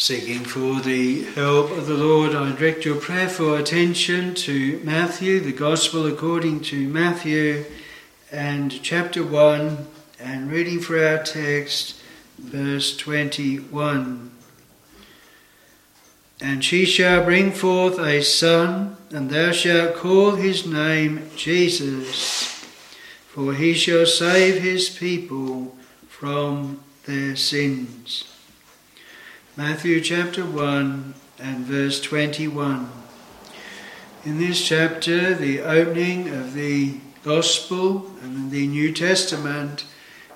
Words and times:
Seeking 0.00 0.44
for 0.44 0.80
the 0.80 1.24
help 1.24 1.72
of 1.72 1.88
the 1.88 1.94
Lord, 1.96 2.32
I 2.32 2.54
direct 2.54 2.84
your 2.84 2.94
prayerful 2.94 3.56
attention 3.56 4.32
to 4.36 4.80
Matthew, 4.84 5.40
the 5.40 5.50
Gospel 5.50 6.06
according 6.06 6.60
to 6.70 6.86
Matthew, 6.86 7.64
and 8.30 8.80
chapter 8.84 9.24
1, 9.24 9.88
and 10.20 10.52
reading 10.52 10.78
for 10.78 11.04
our 11.04 11.20
text, 11.24 12.00
verse 12.38 12.96
21. 12.96 14.30
And 16.40 16.64
she 16.64 16.84
shall 16.84 17.24
bring 17.24 17.50
forth 17.50 17.98
a 17.98 18.22
son, 18.22 18.96
and 19.10 19.28
thou 19.28 19.50
shalt 19.50 19.96
call 19.96 20.36
his 20.36 20.64
name 20.64 21.28
Jesus, 21.34 22.44
for 23.26 23.52
he 23.52 23.74
shall 23.74 24.06
save 24.06 24.62
his 24.62 24.88
people 24.90 25.76
from 26.06 26.84
their 27.04 27.34
sins. 27.34 28.37
Matthew 29.58 30.00
chapter 30.00 30.44
1 30.44 31.14
and 31.40 31.64
verse 31.64 32.00
21. 32.00 32.88
In 34.24 34.38
this 34.38 34.64
chapter, 34.64 35.34
the 35.34 35.62
opening 35.62 36.28
of 36.28 36.54
the 36.54 37.00
Gospel 37.24 38.08
and 38.22 38.52
the 38.52 38.68
New 38.68 38.92
Testament, 38.92 39.84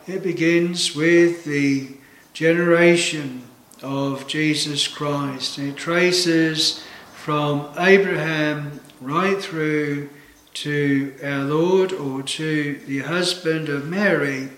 it 0.08 0.24
begins 0.24 0.96
with 0.96 1.44
the 1.44 1.90
generation 2.32 3.44
of 3.80 4.26
Jesus 4.26 4.88
Christ. 4.88 5.56
It 5.56 5.76
traces 5.76 6.82
from 7.14 7.70
Abraham 7.78 8.80
right 9.00 9.40
through 9.40 10.10
to 10.54 11.14
our 11.22 11.44
Lord 11.44 11.92
or 11.92 12.24
to 12.24 12.80
the 12.88 12.98
husband 12.98 13.68
of 13.68 13.86
Mary, 13.86 14.48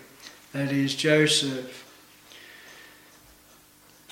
that 0.54 0.72
is 0.72 0.94
Joseph 0.94 1.83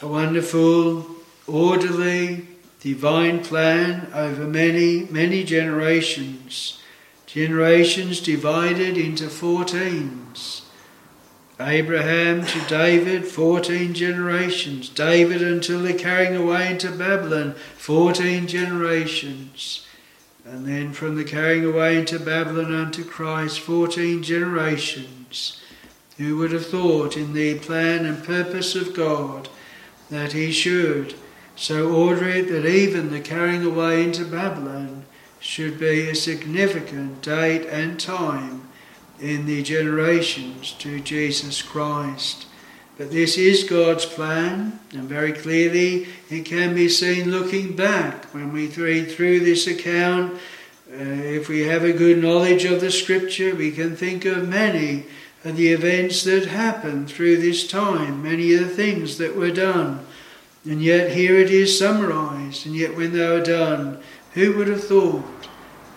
a 0.03 0.07
wonderful, 0.09 1.07
orderly, 1.47 2.45
divine 2.81 3.43
plan 3.45 4.09
over 4.13 4.45
many, 4.45 5.05
many 5.05 5.45
generations. 5.45 6.83
Generations 7.27 8.21
divided 8.21 8.99
into 8.99 9.29
fourteens. 9.29 10.63
Abraham 11.61 12.45
to 12.45 12.61
David, 12.67 13.25
14 13.25 13.95
generations. 13.95 14.89
David 14.89 15.41
until 15.41 15.83
the 15.83 15.95
carrying 15.95 16.35
away 16.35 16.73
into 16.73 16.91
Babylon, 16.91 17.55
14 17.77 18.49
generations. 18.49 19.87
And 20.45 20.67
then 20.67 20.93
from 20.93 21.15
the 21.15 21.25
carrying 21.25 21.65
away 21.65 21.97
into 21.97 22.19
Babylon 22.19 22.75
unto 22.75 23.05
Christ, 23.05 23.61
14 23.61 24.25
generations. 24.25 25.63
Who 26.19 26.39
would 26.39 26.51
have 26.51 26.67
thought 26.67 27.17
in 27.17 27.35
the 27.35 27.61
plan 27.61 28.05
and 28.05 28.25
purpose 28.25 28.75
of 28.75 28.95
God 28.95 29.49
that 30.13 30.33
he 30.33 30.53
should 30.53 31.15
so 31.57 31.93
order 31.93 32.29
it 32.29 32.49
that 32.49 32.67
even 32.67 33.11
the 33.11 33.21
carrying 33.21 33.65
away 33.65 34.03
into 34.03 34.25
Babylon 34.25 35.05
should 35.41 35.79
be 35.79 36.09
a 36.09 36.15
significant 36.15 37.23
date 37.23 37.67
and 37.67 37.99
time 37.99 38.69
in 39.21 39.47
the 39.47 39.63
generations 39.63 40.73
to 40.73 41.01
Jesus 41.01 41.63
Christ. 41.63 42.47
But 42.99 43.11
this 43.11 43.37
is 43.39 43.65
God's 43.65 44.05
plan, 44.05 44.79
and 44.93 45.09
very 45.09 45.33
clearly 45.33 46.09
it 46.31 46.45
can 46.45 46.75
be 46.75 46.89
seen 46.89 47.31
looking 47.31 47.75
back 47.75 48.27
when 48.35 48.53
we 48.53 48.69
read 48.69 49.11
through 49.11 49.41
this 49.41 49.67
account. 49.67 50.35
Uh, 50.91 50.99
if 50.99 51.49
we 51.49 51.61
have 51.61 51.85
a 51.85 51.93
good 51.93 52.23
knowledge 52.23 52.65
of 52.65 52.81
the 52.81 52.91
scripture, 52.91 53.55
we 53.55 53.73
can 53.73 53.97
think 53.97 54.25
of 54.25 54.49
many 54.49 55.05
and 55.45 55.57
the 55.57 55.73
events 55.73 56.23
that 56.25 56.47
happened 56.47 57.09
through 57.09 57.39
this 57.39 57.67
time, 57.67 58.23
many 58.23 58.55
of 58.55 58.61
the 58.61 58.75
things 58.75 59.19
that 59.19 59.37
were 59.37 59.51
done. 59.51 60.07
And 60.65 60.83
yet 60.83 61.13
here 61.13 61.37
it 61.37 61.51
is 61.51 61.77
summarized, 61.77 62.67
and 62.67 62.77
yet 62.77 62.97
when 62.97 63.13
they 63.13 63.27
were 63.27 63.43
done, 63.43 63.99
who 64.35 64.57
would 64.57 64.69
have 64.69 64.85
thought 64.85 65.49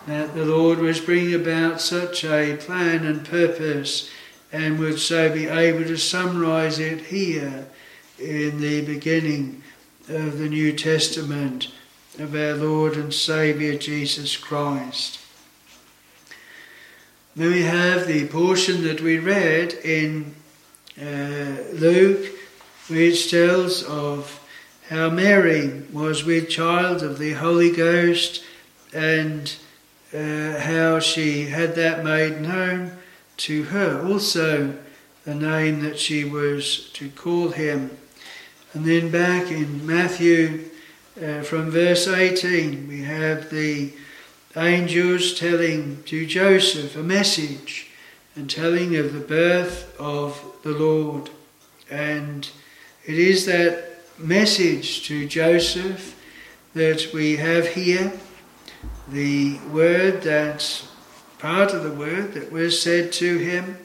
that 0.07 0.33
the 0.33 0.45
Lord 0.45 0.79
was 0.79 0.99
bringing 0.99 1.35
about 1.35 1.81
such 1.81 2.23
a 2.25 2.57
plan 2.57 3.05
and 3.05 3.25
purpose 3.25 4.09
and 4.51 4.79
would 4.79 4.99
so 4.99 5.31
be 5.31 5.47
able 5.47 5.83
to 5.83 5.97
summarize 5.97 6.79
it 6.79 7.01
here 7.01 7.67
in 8.19 8.59
the 8.61 8.81
beginning 8.85 9.61
of 10.07 10.37
the 10.37 10.49
New 10.49 10.71
Testament 10.73 11.71
of 12.19 12.35
our 12.35 12.53
Lord 12.53 12.95
and 12.95 13.13
Saviour 13.13 13.75
Jesus 13.75 14.37
Christ? 14.37 15.19
Then 17.35 17.51
we 17.51 17.63
have 17.63 18.07
the 18.07 18.27
portion 18.27 18.83
that 18.83 19.01
we 19.01 19.19
read 19.19 19.73
in 19.73 20.33
uh, 20.97 21.57
Luke, 21.73 22.31
which 22.87 23.29
tells 23.29 23.83
of 23.83 24.39
how 24.89 25.09
Mary 25.09 25.83
was 25.91 26.23
with 26.23 26.47
child 26.47 27.03
of 27.03 27.19
the 27.19 27.33
Holy 27.33 27.71
Ghost 27.71 28.41
and 28.93 29.53
uh, 30.13 30.59
how 30.59 30.99
she 30.99 31.47
had 31.47 31.75
that 31.75 32.05
made 32.05 32.39
known 32.39 32.93
to 33.37 33.63
her. 33.63 34.01
Also, 34.07 34.77
the 35.25 35.35
name 35.35 35.81
that 35.81 35.99
she 35.99 36.23
was 36.23 36.89
to 36.93 37.09
call 37.09 37.49
him. 37.49 37.97
And 38.73 38.85
then 38.85 39.11
back 39.11 39.51
in 39.51 39.85
Matthew, 39.85 40.69
uh, 41.21 41.41
from 41.41 41.69
verse 41.69 42.07
18, 42.07 42.87
we 42.87 43.01
have 43.01 43.49
the 43.49 43.91
angels 44.57 45.37
telling 45.37 46.01
to 46.03 46.25
Joseph 46.25 46.95
a 46.95 47.03
message 47.03 47.89
and 48.35 48.49
telling 48.49 48.95
of 48.95 49.13
the 49.13 49.19
birth 49.19 49.95
of 49.99 50.43
the 50.63 50.71
Lord. 50.71 51.29
And 51.89 52.49
it 53.05 53.17
is 53.17 53.45
that 53.45 53.99
message 54.17 55.05
to 55.07 55.27
Joseph 55.27 56.19
that 56.73 57.11
we 57.13 57.37
have 57.37 57.67
here, 57.67 58.13
the 59.07 59.59
word 59.71 60.21
that, 60.23 60.83
part 61.39 61.73
of 61.73 61.83
the 61.83 61.91
word 61.91 62.33
that 62.33 62.51
was 62.51 62.81
said 62.81 63.11
to 63.13 63.37
him. 63.37 63.77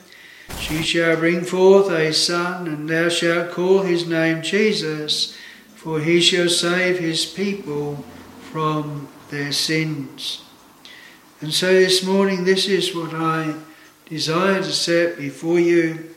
She 0.59 0.83
shall 0.83 1.17
bring 1.17 1.45
forth 1.45 1.91
a 1.91 2.13
son, 2.13 2.67
and 2.67 2.89
thou 2.89 3.09
shalt 3.09 3.53
call 3.53 3.83
his 3.83 4.07
name 4.07 4.43
Jesus, 4.43 5.37
for 5.75 6.01
he 6.01 6.21
shall 6.21 6.49
save 6.49 6.99
his 6.99 7.25
people 7.25 8.05
from 8.51 9.09
their 9.31 9.53
sins. 9.53 10.43
And 11.41 11.55
so 11.55 11.73
this 11.73 12.05
morning, 12.05 12.45
this 12.45 12.69
is 12.69 12.95
what 12.95 13.15
I 13.15 13.55
desire 14.05 14.63
to 14.63 14.73
set 14.73 15.17
before 15.17 15.59
you. 15.59 16.15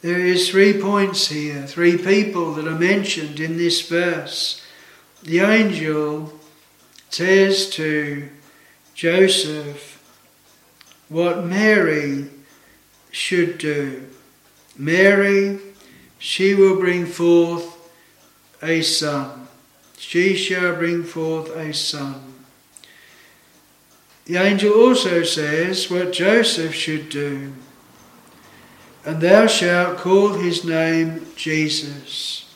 There 0.00 0.18
is 0.18 0.48
three 0.48 0.80
points 0.80 1.28
here, 1.28 1.66
three 1.66 1.98
people 1.98 2.54
that 2.54 2.66
are 2.66 2.78
mentioned 2.78 3.38
in 3.38 3.58
this 3.58 3.86
verse. 3.86 4.64
The 5.22 5.40
angel 5.40 6.32
says 7.10 7.68
to 7.70 8.30
Joseph 8.94 10.02
what 11.10 11.44
Mary 11.44 12.30
should 13.10 13.58
do. 13.58 14.06
Mary, 14.74 15.58
she 16.18 16.54
will 16.54 16.80
bring 16.80 17.04
forth 17.04 17.90
a 18.62 18.80
son. 18.80 19.48
She 19.98 20.34
shall 20.34 20.76
bring 20.76 21.02
forth 21.02 21.54
a 21.54 21.74
son. 21.74 22.35
The 24.26 24.36
angel 24.38 24.72
also 24.72 25.22
says 25.22 25.88
what 25.88 26.12
Joseph 26.12 26.74
should 26.74 27.08
do. 27.08 27.52
And 29.04 29.20
thou 29.20 29.46
shalt 29.46 29.98
call 29.98 30.32
his 30.32 30.64
name 30.64 31.24
Jesus. 31.36 32.52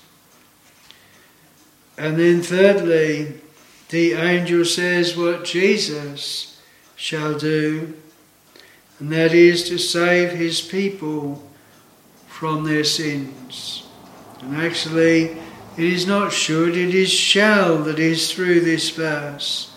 And 1.97 2.19
then, 2.19 2.42
thirdly, 2.42 3.34
the 3.91 4.14
angel 4.14 4.64
says 4.64 5.16
what 5.16 5.44
Jesus 5.44 6.60
shall 6.97 7.38
do, 7.38 7.94
and 8.98 9.12
that 9.12 9.32
is 9.32 9.69
to 9.69 9.78
save 9.78 10.32
his 10.32 10.60
people 10.60 11.48
from 12.26 12.64
their 12.64 12.84
sins. 12.84 13.87
And 14.41 14.56
actually, 14.56 15.37
it 15.76 15.84
is 15.84 16.06
not 16.06 16.32
should, 16.32 16.76
it 16.76 16.94
is 16.94 17.10
shall 17.12 17.78
that 17.84 18.00
is 18.00 18.32
through 18.32 18.61
this 18.61 18.90
verse 18.90 19.69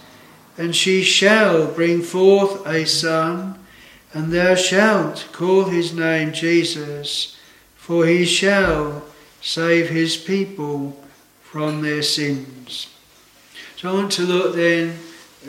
and 0.58 0.76
she 0.76 1.04
shall 1.04 1.68
bring 1.68 2.02
forth 2.02 2.66
a 2.68 2.86
son, 2.86 3.60
and 4.14 4.32
thou 4.32 4.56
shalt 4.56 5.28
call 5.32 5.66
his 5.66 5.94
name 5.94 6.32
Jesus, 6.32 7.38
for 7.76 8.06
he 8.06 8.26
shall 8.26 9.04
save 9.42 9.90
his 9.90 10.16
people 10.16 11.02
from 11.42 11.82
their 11.82 12.04
sins. 12.04 12.88
So 13.78 13.90
I 13.90 13.94
want 13.94 14.12
to 14.14 14.24
look 14.24 14.56
then 14.56 14.98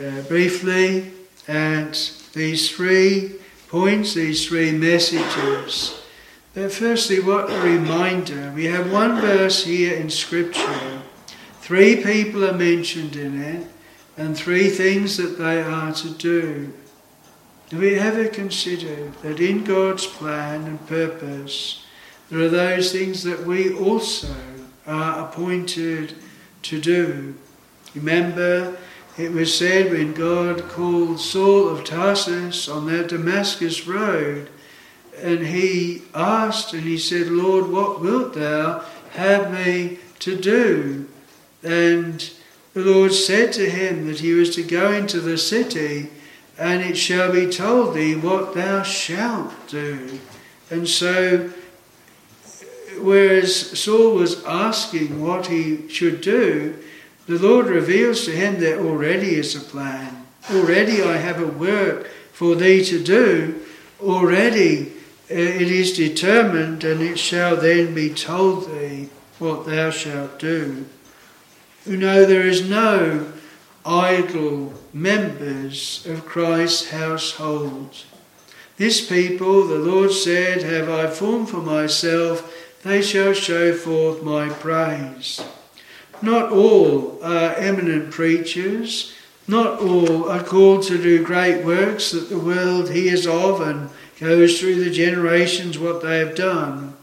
uh, 0.01 0.21
briefly 0.23 1.11
at 1.47 2.11
these 2.33 2.75
three 2.75 3.35
points, 3.69 4.13
these 4.13 4.47
three 4.47 4.71
messages. 4.71 6.01
But 6.53 6.71
firstly, 6.71 7.19
what 7.19 7.51
a 7.51 7.61
reminder. 7.61 8.51
We 8.55 8.65
have 8.65 8.91
one 8.91 9.21
verse 9.21 9.65
here 9.65 9.95
in 9.95 10.09
Scripture. 10.09 11.01
Three 11.61 12.03
people 12.03 12.45
are 12.45 12.53
mentioned 12.53 13.15
in 13.15 13.41
it 13.41 13.67
and 14.17 14.35
three 14.35 14.69
things 14.69 15.17
that 15.17 15.37
they 15.37 15.61
are 15.61 15.91
to 15.93 16.09
do. 16.09 16.73
Do 17.69 17.79
we 17.79 17.95
ever 17.95 18.27
consider 18.27 19.11
that 19.23 19.39
in 19.39 19.63
God's 19.63 20.05
plan 20.05 20.65
and 20.65 20.87
purpose, 20.87 21.83
there 22.29 22.39
are 22.39 22.49
those 22.49 22.91
things 22.91 23.23
that 23.23 23.45
we 23.45 23.73
also 23.73 24.33
are 24.87 25.27
appointed 25.27 26.15
to 26.63 26.79
do. 26.79 27.35
Remember, 27.93 28.77
it 29.17 29.31
was 29.31 29.57
said 29.57 29.91
when 29.91 30.13
God 30.13 30.67
called 30.69 31.19
Saul 31.19 31.69
of 31.69 31.83
Tarsus 31.83 32.67
on 32.67 32.87
that 32.87 33.09
Damascus 33.09 33.87
road, 33.87 34.49
and 35.21 35.47
he 35.47 36.03
asked 36.13 36.73
and 36.73 36.83
he 36.83 36.97
said, 36.97 37.27
Lord, 37.27 37.69
what 37.69 38.01
wilt 38.01 38.33
thou 38.33 38.83
have 39.11 39.51
me 39.51 39.99
to 40.19 40.35
do? 40.35 41.07
And 41.63 42.29
the 42.75 42.83
Lord 42.83 43.13
said 43.13 43.53
to 43.53 43.69
him 43.69 44.05
that 44.07 44.19
he 44.19 44.33
was 44.33 44.53
to 44.55 44.61
go 44.61 44.91
into 44.91 45.21
the 45.21 45.37
city, 45.37 46.09
and 46.57 46.83
it 46.83 46.97
shall 46.97 47.31
be 47.31 47.47
told 47.47 47.95
thee 47.95 48.15
what 48.15 48.53
thou 48.53 48.83
shalt 48.83 49.53
do. 49.69 50.19
And 50.69 50.85
so, 50.85 51.51
whereas 52.99 53.79
Saul 53.79 54.15
was 54.15 54.43
asking 54.43 55.21
what 55.21 55.47
he 55.47 55.87
should 55.87 56.19
do, 56.19 56.77
the 57.27 57.39
Lord 57.39 57.67
reveals 57.67 58.25
to 58.25 58.31
him 58.31 58.59
there 58.59 58.81
already 58.81 59.35
is 59.35 59.55
a 59.55 59.61
plan. 59.61 60.25
Already 60.51 61.01
I 61.01 61.15
have 61.15 61.41
a 61.41 61.47
work 61.47 62.07
for 62.33 62.55
thee 62.55 62.83
to 62.83 63.01
do. 63.01 63.57
Already 64.01 64.91
uh, 65.31 65.33
it 65.33 65.71
is 65.71 65.95
determined, 65.95 66.83
and 66.83 66.99
it 66.99 67.17
shall 67.17 67.55
then 67.55 67.95
be 67.95 68.09
told 68.09 68.69
thee 68.69 69.07
what 69.39 69.65
thou 69.65 69.91
shalt 69.91 70.39
do. 70.39 70.85
You 71.85 71.97
know, 71.97 72.25
there 72.25 72.47
is 72.47 72.67
no 72.67 73.31
idle 73.85 74.73
members 74.91 76.03
of 76.07 76.25
Christ's 76.25 76.89
household. 76.89 77.95
This 78.77 79.07
people, 79.07 79.67
the 79.67 79.77
Lord 79.77 80.11
said, 80.11 80.63
have 80.63 80.89
I 80.89 81.05
formed 81.07 81.49
for 81.49 81.61
myself, 81.61 82.51
they 82.81 83.03
shall 83.03 83.33
show 83.33 83.71
forth 83.73 84.23
my 84.23 84.49
praise. 84.49 85.45
Not 86.23 86.51
all 86.51 87.19
are 87.23 87.53
eminent 87.53 88.09
preachers, 88.09 89.13
not 89.47 89.79
all 89.79 90.27
are 90.27 90.43
called 90.43 90.81
to 90.83 90.97
do 90.97 91.23
great 91.23 91.63
works 91.63 92.09
that 92.11 92.29
the 92.29 92.39
world 92.39 92.89
hears 92.89 93.27
of 93.27 93.61
and 93.61 93.91
goes 94.19 94.59
through 94.59 94.83
the 94.83 94.89
generations 94.89 95.77
what 95.77 96.01
they 96.01 96.17
have 96.17 96.33
done, 96.33 96.95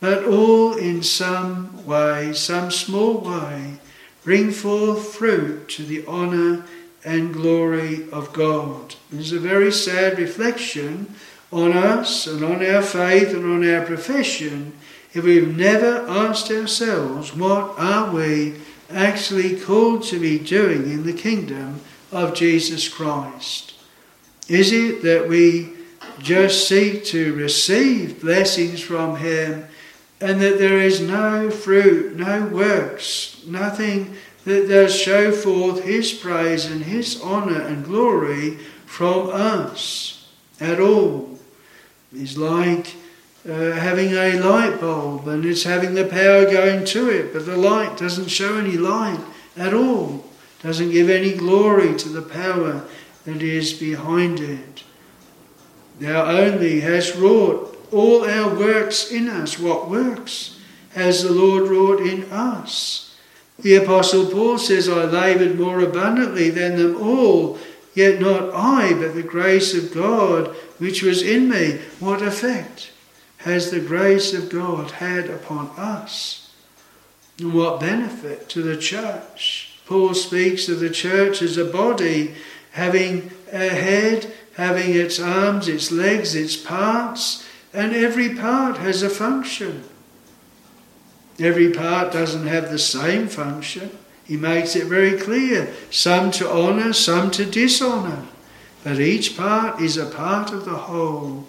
but 0.00 0.24
all 0.24 0.74
in 0.74 1.02
some 1.02 1.86
way, 1.86 2.34
some 2.34 2.70
small 2.70 3.18
way, 3.18 3.78
bring 4.24 4.50
forth 4.50 5.14
fruit 5.14 5.68
to 5.68 5.84
the 5.84 6.06
honour 6.06 6.64
and 7.04 7.32
glory 7.32 8.10
of 8.10 8.32
God. 8.32 8.96
It 9.12 9.20
is 9.20 9.32
a 9.32 9.38
very 9.38 9.70
sad 9.70 10.18
reflection 10.18 11.14
on 11.52 11.72
us 11.72 12.26
and 12.26 12.42
on 12.42 12.64
our 12.64 12.82
faith 12.82 13.32
and 13.34 13.44
on 13.44 13.68
our 13.68 13.84
profession 13.84 14.72
if 15.14 15.22
we've 15.22 15.56
never 15.56 16.04
asked 16.08 16.50
ourselves, 16.50 17.36
what 17.36 17.78
are 17.78 18.12
we 18.12 18.56
actually 18.90 19.58
called 19.58 20.02
to 20.02 20.18
be 20.18 20.40
doing 20.40 20.90
in 20.90 21.06
the 21.06 21.12
kingdom 21.12 21.80
of 22.10 22.34
Jesus 22.34 22.88
Christ? 22.88 23.74
Is 24.48 24.72
it 24.72 25.02
that 25.02 25.28
we 25.28 25.72
just 26.18 26.68
seek 26.68 27.04
to 27.06 27.32
receive 27.34 28.20
blessings 28.20 28.80
from 28.80 29.16
Him 29.16 29.66
and 30.20 30.40
that 30.40 30.58
there 30.58 30.80
is 30.80 31.00
no 31.00 31.48
fruit, 31.48 32.16
no 32.16 32.46
works, 32.46 33.33
nothing 33.46 34.16
that 34.44 34.68
does 34.68 34.94
show 34.94 35.32
forth 35.32 35.84
His 35.84 36.12
praise 36.12 36.66
and 36.66 36.82
His 36.82 37.20
honour 37.22 37.60
and 37.60 37.84
glory 37.84 38.56
from 38.86 39.30
us 39.30 40.28
at 40.60 40.80
all? 40.80 41.38
It's 42.12 42.36
like 42.36 42.94
uh, 43.48 43.72
having 43.72 44.12
a 44.12 44.38
light 44.38 44.80
bulb 44.80 45.28
and 45.28 45.44
it's 45.44 45.64
having 45.64 45.94
the 45.94 46.06
power 46.06 46.44
going 46.44 46.84
to 46.86 47.10
it, 47.10 47.32
but 47.32 47.46
the 47.46 47.56
light 47.56 47.96
doesn't 47.96 48.28
show 48.28 48.56
any 48.56 48.76
light 48.76 49.20
at 49.56 49.74
all, 49.74 50.24
doesn't 50.62 50.90
give 50.90 51.10
any 51.10 51.34
glory 51.34 51.94
to 51.96 52.08
the 52.08 52.22
power 52.22 52.84
that 53.24 53.42
is 53.42 53.72
behind 53.72 54.40
it. 54.40 54.84
Thou 56.00 56.26
only 56.26 56.80
hast 56.80 57.16
wrought 57.16 57.76
all 57.92 58.24
our 58.24 58.54
works 58.54 59.10
in 59.10 59.28
us. 59.28 59.58
What 59.58 59.88
works 59.88 60.58
has 60.94 61.22
the 61.22 61.32
Lord 61.32 61.68
wrought 61.68 62.00
in 62.00 62.24
us? 62.30 63.03
The 63.58 63.76
Apostle 63.76 64.26
Paul 64.26 64.58
says, 64.58 64.88
I 64.88 65.04
laboured 65.04 65.58
more 65.58 65.80
abundantly 65.80 66.50
than 66.50 66.76
them 66.76 67.00
all, 67.00 67.58
yet 67.94 68.20
not 68.20 68.52
I, 68.52 68.92
but 68.94 69.14
the 69.14 69.22
grace 69.22 69.74
of 69.74 69.94
God 69.94 70.48
which 70.78 71.02
was 71.02 71.22
in 71.22 71.48
me. 71.48 71.80
What 72.00 72.20
effect 72.20 72.90
has 73.38 73.70
the 73.70 73.80
grace 73.80 74.34
of 74.34 74.50
God 74.50 74.92
had 74.92 75.30
upon 75.30 75.70
us? 75.76 76.52
And 77.38 77.54
what 77.54 77.80
benefit 77.80 78.48
to 78.50 78.62
the 78.62 78.76
church? 78.76 79.78
Paul 79.86 80.14
speaks 80.14 80.68
of 80.68 80.80
the 80.80 80.90
church 80.90 81.42
as 81.42 81.56
a 81.56 81.64
body 81.64 82.34
having 82.72 83.30
a 83.52 83.68
head 83.68 84.32
having 84.56 84.94
its 84.94 85.20
arms, 85.20 85.68
its 85.68 85.90
legs, 85.90 86.34
its 86.34 86.56
parts, 86.56 87.46
and 87.72 87.94
every 87.94 88.34
part 88.34 88.78
has 88.78 89.02
a 89.02 89.10
function. 89.10 89.84
Every 91.38 91.72
part 91.72 92.12
doesn't 92.12 92.46
have 92.46 92.70
the 92.70 92.78
same 92.78 93.28
function. 93.28 93.90
He 94.24 94.36
makes 94.36 94.76
it 94.76 94.86
very 94.86 95.18
clear 95.18 95.72
some 95.90 96.30
to 96.32 96.50
honour, 96.50 96.92
some 96.92 97.30
to 97.32 97.44
dishonour. 97.44 98.24
But 98.82 99.00
each 99.00 99.36
part 99.36 99.80
is 99.80 99.96
a 99.96 100.06
part 100.06 100.52
of 100.52 100.64
the 100.64 100.76
whole. 100.76 101.46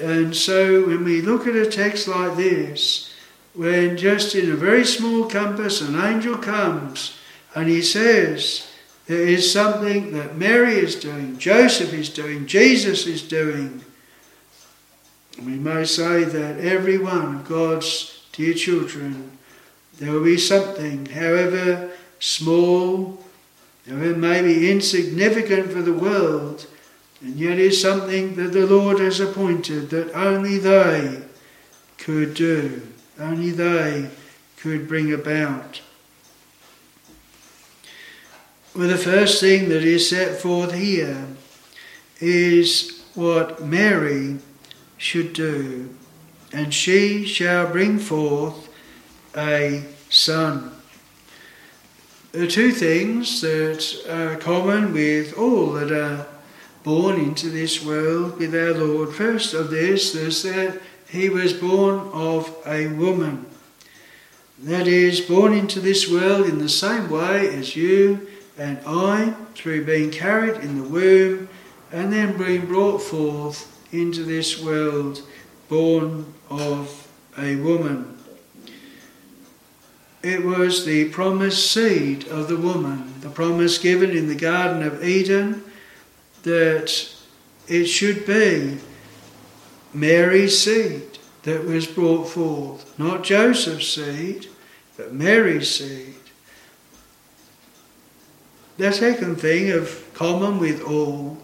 And 0.00 0.34
so 0.34 0.86
when 0.86 1.04
we 1.04 1.20
look 1.20 1.46
at 1.46 1.54
a 1.54 1.70
text 1.70 2.08
like 2.08 2.36
this, 2.36 3.12
when 3.54 3.96
just 3.96 4.34
in 4.34 4.50
a 4.50 4.56
very 4.56 4.84
small 4.84 5.28
compass 5.28 5.80
an 5.80 6.00
angel 6.00 6.38
comes 6.38 7.18
and 7.54 7.68
he 7.68 7.82
says, 7.82 8.68
there 9.06 9.20
is 9.20 9.52
something 9.52 10.12
that 10.12 10.36
Mary 10.36 10.74
is 10.74 10.96
doing, 10.96 11.38
Joseph 11.38 11.92
is 11.92 12.08
doing, 12.08 12.46
Jesus 12.46 13.06
is 13.06 13.22
doing. 13.22 13.84
We 15.38 15.52
may 15.52 15.84
say 15.84 16.24
that 16.24 16.58
every 16.58 16.98
one 16.98 17.36
of 17.36 17.48
God's 17.48 18.11
dear 18.32 18.54
children, 18.54 19.38
there 19.98 20.12
will 20.12 20.24
be 20.24 20.38
something, 20.38 21.06
however 21.06 21.90
small, 22.18 23.22
however 23.88 24.16
maybe 24.16 24.70
insignificant 24.70 25.70
for 25.70 25.82
the 25.82 25.92
world, 25.92 26.66
and 27.20 27.36
yet 27.36 27.58
is 27.58 27.80
something 27.80 28.34
that 28.34 28.52
the 28.52 28.66
Lord 28.66 28.98
has 28.98 29.20
appointed 29.20 29.90
that 29.90 30.12
only 30.14 30.58
they 30.58 31.22
could 31.98 32.34
do, 32.34 32.82
only 33.18 33.50
they 33.50 34.10
could 34.56 34.88
bring 34.88 35.12
about. 35.12 35.80
Well, 38.74 38.88
the 38.88 38.96
first 38.96 39.40
thing 39.40 39.68
that 39.68 39.84
is 39.84 40.08
set 40.08 40.40
forth 40.40 40.72
here 40.72 41.26
is 42.20 43.02
what 43.14 43.62
Mary 43.62 44.38
should 44.96 45.34
do, 45.34 45.94
and 46.52 46.72
she 46.72 47.24
shall 47.24 47.70
bring 47.70 47.98
forth 47.98 48.68
a 49.36 49.84
son. 50.10 50.72
Are 52.34 52.46
two 52.46 52.72
things 52.72 53.40
that 53.40 54.06
are 54.08 54.36
common 54.36 54.92
with 54.92 55.36
all 55.36 55.72
that 55.72 55.92
are 55.92 56.26
born 56.82 57.18
into 57.18 57.48
this 57.48 57.84
world 57.84 58.38
with 58.38 58.54
our 58.54 58.74
Lord. 58.74 59.14
First 59.14 59.54
of 59.54 59.70
this 59.70 60.14
is 60.14 60.42
that 60.42 60.80
he 61.08 61.28
was 61.28 61.52
born 61.52 62.10
of 62.12 62.54
a 62.66 62.88
woman. 62.88 63.46
That 64.58 64.86
is, 64.86 65.20
born 65.20 65.52
into 65.52 65.80
this 65.80 66.10
world 66.10 66.46
in 66.46 66.58
the 66.58 66.68
same 66.68 67.10
way 67.10 67.48
as 67.54 67.76
you 67.76 68.28
and 68.58 68.78
I, 68.86 69.34
through 69.54 69.84
being 69.84 70.10
carried 70.10 70.56
in 70.62 70.76
the 70.76 70.88
womb 70.88 71.48
and 71.90 72.12
then 72.12 72.36
being 72.36 72.66
brought 72.66 73.02
forth 73.02 73.68
into 73.92 74.24
this 74.24 74.62
world, 74.62 75.22
born 75.72 76.26
of 76.50 77.08
a 77.38 77.56
woman. 77.56 78.18
It 80.22 80.44
was 80.44 80.84
the 80.84 81.08
promised 81.08 81.72
seed 81.72 82.28
of 82.28 82.48
the 82.48 82.58
woman, 82.58 83.14
the 83.22 83.30
promise 83.30 83.78
given 83.78 84.10
in 84.10 84.28
the 84.28 84.34
Garden 84.34 84.82
of 84.82 85.02
Eden 85.02 85.64
that 86.42 87.10
it 87.68 87.86
should 87.86 88.26
be 88.26 88.80
Mary's 89.94 90.58
seed 90.58 91.18
that 91.44 91.64
was 91.64 91.86
brought 91.86 92.28
forth, 92.28 92.98
not 92.98 93.24
Joseph's 93.24 93.88
seed, 93.88 94.48
but 94.98 95.14
Mary's 95.14 95.70
seed. 95.70 96.16
The 98.76 98.92
second 98.92 99.36
thing 99.36 99.70
of 99.70 100.04
common 100.12 100.58
with 100.58 100.82
all 100.82 101.38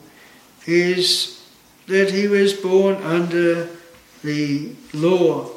is 0.67 1.43
that 1.87 2.11
he 2.11 2.29
was 2.29 2.53
born 2.53 2.97
under 2.97 3.71
the 4.23 4.73
law. 4.93 5.51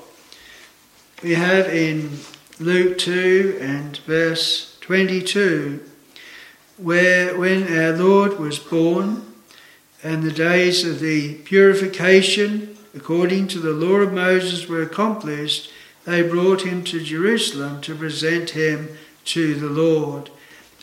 We 1.24 1.36
have 1.36 1.68
in 1.68 2.20
Luke 2.60 2.98
2 2.98 3.58
and 3.62 3.98
verse 3.98 4.78
22 4.82 5.80
where 6.78 7.38
when 7.38 7.64
our 7.72 7.96
Lord 7.96 8.40
was 8.40 8.58
born 8.58 9.34
and 10.04 10.24
the 10.24 10.32
days 10.32 10.84
of 10.84 11.00
the 11.00 11.36
purification 11.36 12.76
according 12.96 13.48
to 13.50 13.60
the 13.60 13.72
law 13.72 13.98
of 13.98 14.14
Moses 14.14 14.68
were 14.68 14.82
accomplished, 14.82 15.72
they 16.06 16.24
brought 16.24 16.64
him 16.64 16.84
to 16.86 17.00
Jerusalem 17.00 17.82
to 17.82 17.96
present 17.96 18.52
him 18.52 18.98
to 19.26 19.54
the 19.56 19.70
Lord. 19.70 20.32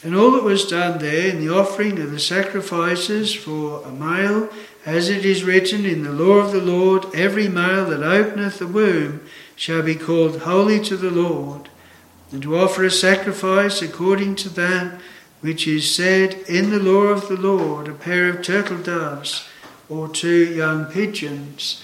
And 0.02 0.14
all 0.14 0.30
that 0.32 0.44
was 0.44 0.66
done 0.66 0.98
there 0.98 1.28
in 1.28 1.44
the 1.44 1.52
offering 1.52 2.00
of 2.00 2.12
the 2.12 2.20
sacrifices 2.20 3.34
for 3.34 3.82
a 3.84 3.90
male, 3.90 4.48
as 4.86 5.08
it 5.08 5.24
is 5.24 5.44
written 5.44 5.84
in 5.84 6.04
the 6.04 6.12
law 6.12 6.36
of 6.36 6.52
the 6.52 6.60
Lord, 6.60 7.06
every 7.14 7.48
male 7.48 7.86
that 7.86 8.02
openeth 8.02 8.58
the 8.58 8.66
womb 8.66 9.26
shall 9.56 9.82
be 9.82 9.96
called 9.96 10.42
holy 10.42 10.80
to 10.84 10.96
the 10.96 11.10
Lord, 11.10 11.68
and 12.30 12.42
to 12.42 12.56
offer 12.56 12.84
a 12.84 12.90
sacrifice 12.90 13.82
according 13.82 14.36
to 14.36 14.48
that 14.50 15.00
which 15.40 15.66
is 15.66 15.94
said 15.94 16.34
in 16.48 16.70
the 16.70 16.78
law 16.78 17.04
of 17.08 17.28
the 17.28 17.36
Lord, 17.36 17.88
a 17.88 17.94
pair 17.94 18.28
of 18.28 18.42
turtle 18.42 18.78
doves 18.78 19.48
or 19.88 20.08
two 20.08 20.54
young 20.54 20.86
pigeons. 20.86 21.82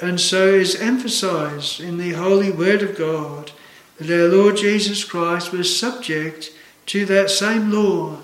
And 0.00 0.20
so 0.20 0.46
is 0.46 0.80
emphasized 0.80 1.80
in 1.80 1.96
the 1.96 2.12
holy 2.12 2.50
word 2.50 2.82
of 2.82 2.98
God 2.98 3.52
that 3.98 4.10
our 4.10 4.28
Lord 4.28 4.56
Jesus 4.56 5.04
Christ 5.04 5.52
was 5.52 5.78
subject 5.78 6.52
to 6.86 7.04
that 7.06 7.30
same 7.30 7.70
law 7.70 8.18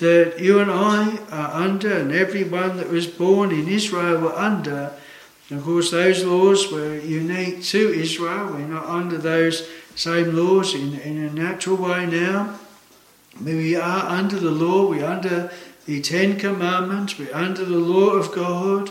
that 0.00 0.40
you 0.40 0.58
and 0.58 0.70
I 0.70 1.18
are 1.30 1.62
under, 1.62 1.92
and 1.92 2.12
everyone 2.12 2.78
that 2.78 2.88
was 2.88 3.06
born 3.06 3.52
in 3.52 3.68
Israel 3.68 4.20
were 4.20 4.34
under. 4.34 4.92
And 5.48 5.58
of 5.58 5.64
course, 5.64 5.90
those 5.90 6.24
laws 6.24 6.72
were 6.72 6.98
unique 6.98 7.62
to 7.64 7.92
Israel. 7.92 8.52
We're 8.52 8.66
not 8.66 8.86
under 8.86 9.18
those 9.18 9.68
same 9.94 10.34
laws 10.34 10.74
in, 10.74 10.98
in 11.00 11.22
a 11.24 11.32
natural 11.32 11.76
way 11.76 12.06
now. 12.06 12.58
We 13.42 13.76
are 13.76 14.06
under 14.06 14.38
the 14.38 14.50
law, 14.50 14.88
we're 14.88 15.04
under 15.04 15.50
the 15.86 16.00
Ten 16.00 16.38
Commandments, 16.38 17.18
we're 17.18 17.34
under 17.34 17.64
the 17.64 17.78
law 17.78 18.10
of 18.10 18.32
God, 18.32 18.90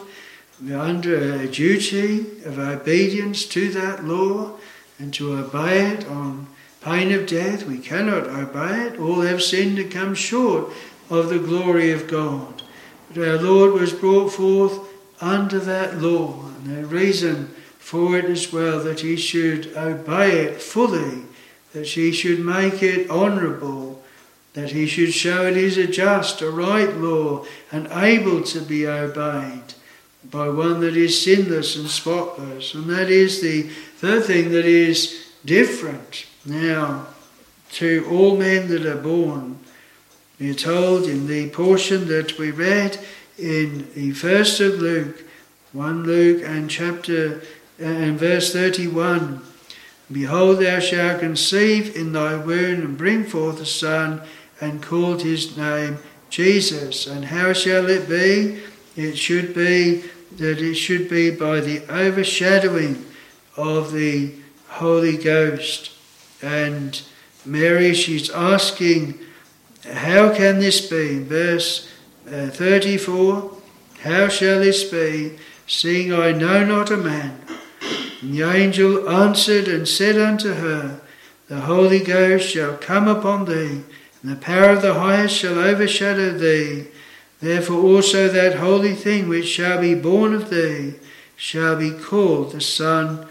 we're 0.63 0.77
under 0.77 1.41
a 1.41 1.47
duty 1.47 2.21
of 2.45 2.57
obedience 2.59 3.45
to 3.47 3.69
that 3.71 4.05
law 4.05 4.57
and 4.97 5.13
to 5.13 5.37
obey 5.37 5.91
it 5.91 6.07
on 6.07 6.47
pain 6.81 7.11
of 7.11 7.27
death. 7.27 7.65
We 7.65 7.79
cannot 7.79 8.27
obey 8.27 8.87
it. 8.87 8.99
All 8.99 9.21
have 9.21 9.43
sinned 9.43 9.79
and 9.79 9.91
come 9.91 10.15
short 10.15 10.71
of 11.09 11.29
the 11.29 11.39
glory 11.39 11.91
of 11.91 12.07
God. 12.07 12.63
But 13.09 13.27
our 13.27 13.37
Lord 13.37 13.73
was 13.73 13.93
brought 13.93 14.29
forth 14.29 14.79
under 15.21 15.59
that 15.59 15.97
law, 15.99 16.45
and 16.63 16.77
the 16.77 16.85
reason 16.85 17.47
for 17.77 18.17
it 18.17 18.25
as 18.25 18.53
well 18.53 18.79
that 18.83 18.99
he 18.99 19.15
should 19.15 19.75
obey 19.75 20.43
it 20.43 20.61
fully, 20.61 21.23
that 21.73 21.87
he 21.87 22.11
should 22.11 22.39
make 22.39 22.83
it 22.83 23.09
honourable, 23.09 24.01
that 24.53 24.71
he 24.71 24.85
should 24.85 25.13
show 25.13 25.47
it 25.47 25.57
is 25.57 25.77
a 25.77 25.87
just, 25.87 26.41
a 26.41 26.49
right 26.49 26.95
law, 26.95 27.45
and 27.71 27.87
able 27.91 28.43
to 28.43 28.61
be 28.61 28.87
obeyed 28.87 29.73
by 30.29 30.49
one 30.49 30.79
that 30.81 30.95
is 30.95 31.21
sinless 31.21 31.75
and 31.75 31.89
spotless. 31.89 32.73
And 32.73 32.89
that 32.89 33.09
is 33.09 33.41
the 33.41 33.63
third 33.63 34.25
thing 34.25 34.51
that 34.51 34.65
is 34.65 35.28
different 35.49 36.27
now 36.45 37.07
to 37.71 38.05
all 38.07 38.37
men 38.37 38.67
that 38.67 38.85
are 38.85 39.01
born. 39.01 39.57
We 40.39 40.51
are 40.51 40.53
told 40.53 41.05
in 41.05 41.25
the 41.25 41.49
portion 41.49 42.07
that 42.07 42.37
we 42.37 42.51
read 42.51 42.99
in 43.35 43.91
the 43.95 44.11
first 44.11 44.59
of 44.59 44.75
Luke, 44.75 45.23
1 45.73 46.03
Luke 46.03 46.43
and 46.45 46.69
chapter 46.69 47.41
uh, 47.81 47.83
and 47.83 48.19
verse 48.19 48.53
31. 48.53 49.41
Behold, 50.11 50.59
thou 50.59 50.79
shalt 50.79 51.19
conceive 51.19 51.95
in 51.95 52.13
thy 52.13 52.35
womb 52.35 52.81
and 52.81 52.97
bring 52.97 53.23
forth 53.23 53.59
a 53.59 53.65
son, 53.65 54.21
and 54.61 54.83
called 54.83 55.23
his 55.23 55.57
name 55.57 55.97
Jesus. 56.29 57.07
And 57.07 57.25
how 57.25 57.53
shall 57.53 57.89
it 57.89 58.07
be? 58.07 58.61
It 58.95 59.17
should 59.17 59.55
be 59.55 60.03
that 60.37 60.61
it 60.61 60.75
should 60.75 61.09
be 61.09 61.31
by 61.31 61.59
the 61.61 61.81
overshadowing 61.91 63.03
of 63.57 63.93
the 63.93 64.33
Holy 64.69 65.17
Ghost. 65.17 65.91
And 66.41 67.01
Mary, 67.45 67.93
she's 67.93 68.29
asking, 68.29 69.19
How 69.83 70.33
can 70.33 70.59
this 70.59 70.89
be? 70.89 71.19
Verse 71.19 71.89
uh, 72.27 72.47
34 72.47 73.57
How 74.01 74.27
shall 74.27 74.59
this 74.59 74.83
be, 74.83 75.37
seeing 75.67 76.13
I 76.13 76.31
know 76.31 76.65
not 76.65 76.91
a 76.91 76.97
man? 76.97 77.41
And 78.21 78.33
the 78.33 78.43
angel 78.43 79.09
answered 79.09 79.67
and 79.67 79.87
said 79.87 80.17
unto 80.17 80.53
her, 80.53 81.01
The 81.47 81.61
Holy 81.61 81.99
Ghost 81.99 82.49
shall 82.49 82.77
come 82.77 83.07
upon 83.07 83.45
thee, 83.45 83.83
and 84.21 84.31
the 84.31 84.35
power 84.35 84.71
of 84.71 84.81
the 84.81 84.95
highest 84.95 85.35
shall 85.35 85.57
overshadow 85.57 86.37
thee. 86.37 86.87
Therefore 87.39 87.81
also 87.81 88.27
that 88.27 88.55
holy 88.55 88.93
thing 88.93 89.29
which 89.29 89.47
shall 89.47 89.79
be 89.79 89.95
born 89.95 90.33
of 90.33 90.49
thee 90.49 90.95
shall 91.37 91.77
be 91.77 91.91
called 91.91 92.51
the 92.51 92.59
Son 92.59 93.28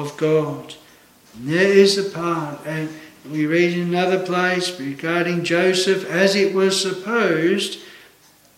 of 0.00 0.16
God. 0.16 0.74
And 1.34 1.48
there 1.48 1.72
is 1.72 1.98
a 1.98 2.10
part, 2.10 2.60
and 2.66 2.88
we 3.30 3.46
read 3.46 3.76
in 3.76 3.88
another 3.88 4.24
place 4.24 4.78
regarding 4.78 5.44
Joseph, 5.44 6.08
as 6.08 6.34
it 6.34 6.54
was 6.54 6.80
supposed 6.80 7.80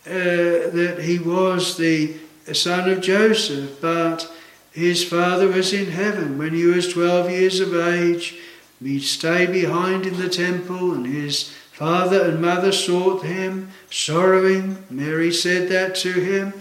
uh, 0.07 0.71
that 0.71 1.01
he 1.03 1.19
was 1.19 1.77
the 1.77 2.17
son 2.53 2.89
of 2.89 3.01
Joseph, 3.01 3.81
but 3.81 4.31
his 4.73 5.05
father 5.05 5.49
was 5.49 5.73
in 5.73 5.91
heaven. 5.91 6.39
When 6.39 6.55
he 6.55 6.65
was 6.65 6.93
12 6.93 7.31
years 7.31 7.61
of 7.61 7.75
age, 7.75 8.37
he 8.83 9.01
stayed 9.01 9.53
behind 9.53 10.07
in 10.07 10.19
the 10.19 10.29
temple, 10.29 10.93
and 10.93 11.07
his 11.07 11.51
father 11.73 12.23
and 12.23 12.41
mother 12.41 12.73
sought 12.73 13.25
him, 13.25 13.71
sorrowing. 13.91 14.85
Mary 14.89 15.33
said 15.33 15.69
that 15.69 15.95
to 15.97 16.13
him, 16.13 16.53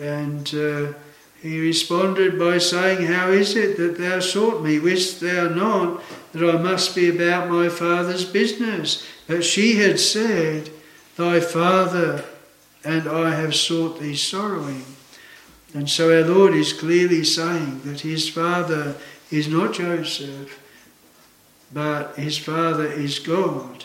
and 0.00 0.54
uh, 0.54 0.92
he 1.42 1.60
responded 1.60 2.38
by 2.38 2.58
saying, 2.58 3.06
How 3.06 3.30
is 3.30 3.54
it 3.54 3.76
that 3.76 3.98
thou 3.98 4.20
sought 4.20 4.62
me? 4.62 4.78
Wist 4.78 5.20
thou 5.20 5.48
not 5.48 6.02
that 6.32 6.42
I 6.42 6.60
must 6.60 6.94
be 6.94 7.08
about 7.08 7.48
my 7.48 7.68
father's 7.68 8.24
business? 8.24 9.06
But 9.26 9.44
she 9.44 9.76
had 9.76 10.00
said, 10.00 10.70
Thy 11.16 11.40
father 11.40 12.24
and 12.84 13.08
I 13.08 13.34
have 13.34 13.54
sought 13.54 14.00
thee 14.00 14.16
sorrowing. 14.16 14.84
And 15.74 15.88
so 15.88 16.16
our 16.16 16.26
Lord 16.26 16.54
is 16.54 16.72
clearly 16.72 17.24
saying 17.24 17.82
that 17.84 18.00
his 18.00 18.28
father 18.28 18.96
is 19.30 19.48
not 19.48 19.74
Joseph, 19.74 20.58
but 21.72 22.16
his 22.16 22.38
father 22.38 22.86
is 22.86 23.18
God. 23.18 23.84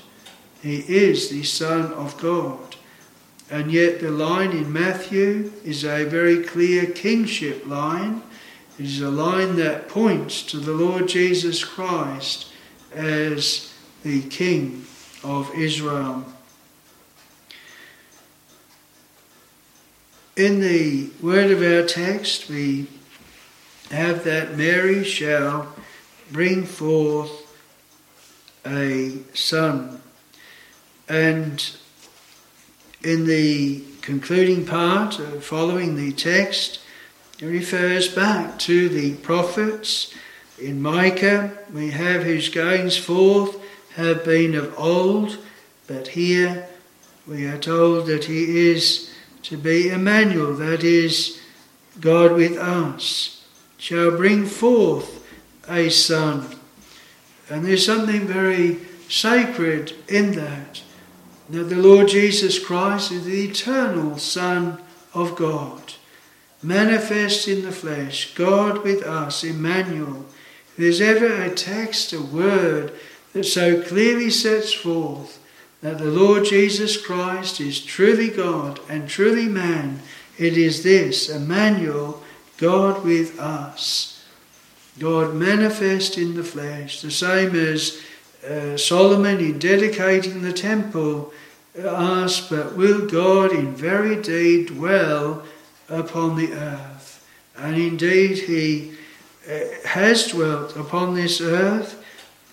He 0.62 0.78
is 0.78 1.30
the 1.30 1.44
Son 1.44 1.92
of 1.94 2.20
God. 2.22 2.73
And 3.54 3.72
yet, 3.72 4.00
the 4.00 4.10
line 4.10 4.50
in 4.50 4.74
Matthew 4.74 5.52
is 5.64 5.86
a 5.86 6.06
very 6.06 6.42
clear 6.42 6.88
kingship 6.88 7.68
line. 7.68 8.24
It 8.80 8.86
is 8.86 9.00
a 9.00 9.12
line 9.12 9.58
that 9.58 9.88
points 9.88 10.42
to 10.48 10.58
the 10.58 10.72
Lord 10.72 11.08
Jesus 11.08 11.64
Christ 11.64 12.48
as 12.96 13.72
the 14.02 14.24
King 14.24 14.88
of 15.24 15.54
Israel. 15.54 16.26
In 20.36 20.60
the 20.60 21.12
word 21.22 21.52
of 21.52 21.62
our 21.62 21.88
text, 21.88 22.50
we 22.50 22.88
have 23.92 24.24
that 24.24 24.58
Mary 24.58 25.04
shall 25.04 25.76
bring 26.32 26.64
forth 26.64 27.56
a 28.66 29.18
son. 29.36 30.02
And 31.08 31.64
in 33.04 33.26
the 33.26 33.84
concluding 34.02 34.66
part, 34.66 35.20
uh, 35.20 35.40
following 35.40 35.96
the 35.96 36.12
text, 36.14 36.80
it 37.40 37.46
refers 37.46 38.08
back 38.08 38.58
to 38.60 38.90
the 38.90 39.16
prophets. 39.16 40.14
In 40.60 40.82
Micah, 40.82 41.58
we 41.74 41.92
have 41.92 42.24
whose 42.24 42.50
goings 42.50 42.98
forth 42.98 43.60
have 43.96 44.24
been 44.24 44.56
of 44.56 44.74
old, 44.78 45.38
but 45.88 46.10
here 46.10 46.68
we 47.28 47.46
are 47.46 47.58
told 47.58 48.08
that 48.08 48.26
he 48.26 48.70
is 48.70 49.14
to 49.44 49.58
be 49.58 49.90
Emmanuel, 49.90 50.54
that 50.54 50.84
is, 50.84 51.42
God 52.00 52.34
with 52.34 52.58
us, 52.58 53.46
shall 53.78 54.12
bring 54.12 54.46
forth 54.46 55.28
a 55.68 55.90
son. 55.90 56.56
And 57.50 57.66
there's 57.66 57.86
something 57.86 58.22
very 58.26 58.80
sacred 59.10 59.94
in 60.08 60.32
that 60.34 60.82
that 61.56 61.66
the 61.66 61.76
Lord 61.76 62.08
Jesus 62.08 62.64
Christ 62.64 63.12
is 63.12 63.26
the 63.26 63.46
eternal 63.46 64.18
Son 64.18 64.82
of 65.14 65.36
God, 65.36 65.94
manifest 66.62 67.48
in 67.48 67.64
the 67.64 67.72
flesh, 67.72 68.34
God 68.34 68.84
with 68.84 69.04
us, 69.04 69.44
Emmanuel. 69.44 70.26
If 70.70 70.78
there's 70.78 71.02
ever 71.02 71.44
a 71.44 71.54
text, 71.54 72.14
a 72.14 72.22
word 72.22 72.94
that 73.34 73.44
so 73.44 73.82
clearly 73.82 74.30
sets 74.30 74.74
forth 74.74 75.40
that 75.82 75.98
the 75.98 76.06
Lord 76.06 76.46
Jesus 76.46 76.96
Christ 76.96 77.60
is 77.60 77.84
truly 77.84 78.30
God 78.30 78.80
and 78.90 79.08
truly 79.08 79.48
man, 79.48 80.00
it 80.38 80.58
is 80.58 80.84
this 80.84 81.30
Emmanuel, 81.30 82.24
God 82.58 83.04
with 83.04 83.40
us. 83.40 84.26
God 85.00 85.34
manifest 85.34 86.18
in 86.18 86.36
the 86.36 86.44
flesh, 86.44 87.02
the 87.02 87.12
same 87.12 87.56
as 87.56 88.02
uh, 88.48 88.78
Solomon, 88.78 89.40
in 89.40 89.60
dedicating 89.60 90.42
the 90.42 90.54
temple, 90.54 91.34
asked, 91.78 92.50
But 92.50 92.76
will 92.76 93.08
God 93.08 93.52
in 93.52 93.76
very 93.76 94.22
deed 94.22 94.68
dwell 94.68 95.44
upon 95.90 96.36
the 96.36 96.54
earth? 96.54 97.28
And 97.58 97.76
indeed, 97.76 98.40
He 98.40 98.94
uh, 99.50 99.60
has 99.86 100.28
dwelt 100.28 100.76
upon 100.76 101.16
this 101.16 101.42
earth, 101.42 102.04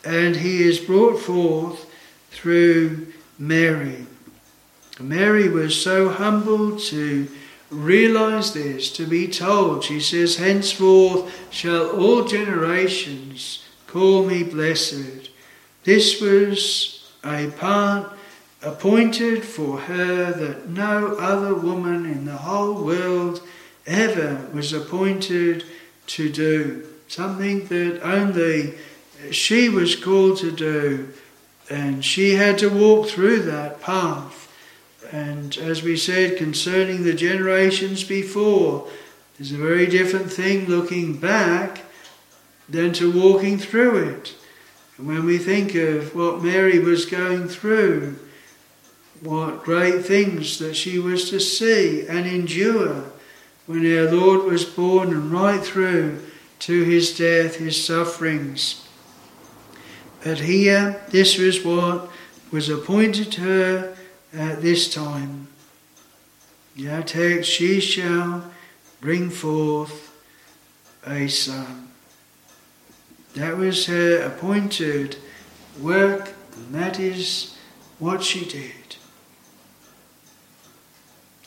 and 0.05 0.37
He 0.37 0.62
is 0.62 0.79
brought 0.79 1.21
forth 1.21 1.87
through 2.31 3.12
Mary. 3.39 4.07
Mary 4.99 5.49
was 5.49 5.81
so 5.81 6.11
humbled 6.11 6.79
to 6.79 7.29
realize 7.71 8.53
this, 8.53 8.93
to 8.93 9.07
be 9.07 9.29
told. 9.29 9.85
She 9.85 10.00
says, 10.00 10.37
Henceforth 10.37 11.33
shall 11.50 11.91
all 11.91 12.25
generations 12.25 13.65
call 13.87 14.25
me 14.27 14.43
blessed. 14.43 15.31
This 15.85 16.21
was 16.21 17.11
a 17.25 17.50
part 17.57 18.12
appointed 18.62 19.45
for 19.45 19.79
her 19.79 20.33
that 20.33 20.69
no 20.69 21.17
other 21.17 21.55
woman 21.55 22.05
in 22.05 22.26
the 22.26 22.37
whole 22.38 22.85
world 22.85 23.40
ever 23.87 24.47
was 24.52 24.73
appointed 24.73 25.64
to 26.07 26.31
do. 26.31 26.87
Something 27.09 27.67
that 27.67 28.00
only 28.02 28.75
she 29.31 29.69
was 29.69 29.97
called 29.97 30.38
to 30.38 30.52
do, 30.52 31.09
and 31.69 32.05
she 32.05 32.35
had 32.35 32.59
to 32.59 32.69
walk 32.69 33.09
through 33.09 33.43
that 33.43 33.81
path. 33.81 34.49
And 35.12 35.57
as 35.59 35.83
we 35.83 35.97
said 35.97 36.37
concerning 36.37 37.02
the 37.02 37.14
generations 37.14 38.05
before, 38.05 38.88
there's 39.37 39.52
a 39.52 39.57
very 39.57 39.87
different 39.87 40.33
thing 40.33 40.67
looking 40.67 41.17
back 41.17 41.83
than 42.69 42.93
to 42.95 43.11
walking 43.11 43.59
through 43.59 44.09
it. 44.09 44.35
And 44.97 45.07
when 45.09 45.25
we 45.25 45.38
think 45.38 45.75
of 45.75 46.14
what 46.14 46.43
Mary 46.43 46.79
was 46.79 47.07
going 47.07 47.49
through, 47.49 48.19
what 49.21 49.65
great 49.65 50.05
things 50.05 50.59
that 50.59 50.75
she 50.75 50.99
was 50.99 51.31
to 51.31 51.41
see 51.41 52.07
and 52.07 52.27
endure 52.27 53.05
when 53.67 53.85
our 53.87 54.11
Lord 54.11 54.50
was 54.50 54.65
born 54.65 55.09
and 55.09 55.31
right 55.31 55.62
through 55.62 56.21
to 56.61 56.85
his 56.85 57.17
death, 57.17 57.57
his 57.57 57.83
sufferings. 57.83 58.87
But 60.25 60.41
here, 60.41 61.00
this 61.09 61.39
was 61.39 61.65
what 61.65 62.11
was 62.50 62.69
appointed 62.69 63.33
to 63.33 63.41
her 63.41 63.97
at 64.33 64.61
this 64.61 64.93
time. 64.93 65.49
Our 66.89 67.03
text, 67.03 67.50
she 67.50 67.81
shall 67.81 68.50
bring 69.00 69.31
forth 69.31 70.15
a 71.07 71.29
son. 71.29 71.89
That 73.35 73.57
was 73.57 73.87
her 73.87 74.23
appointed 74.23 75.17
work, 75.81 76.33
and 76.57 76.75
that 76.75 76.99
is 76.99 77.57
what 77.99 78.23
she 78.25 78.45
did. 78.45 78.80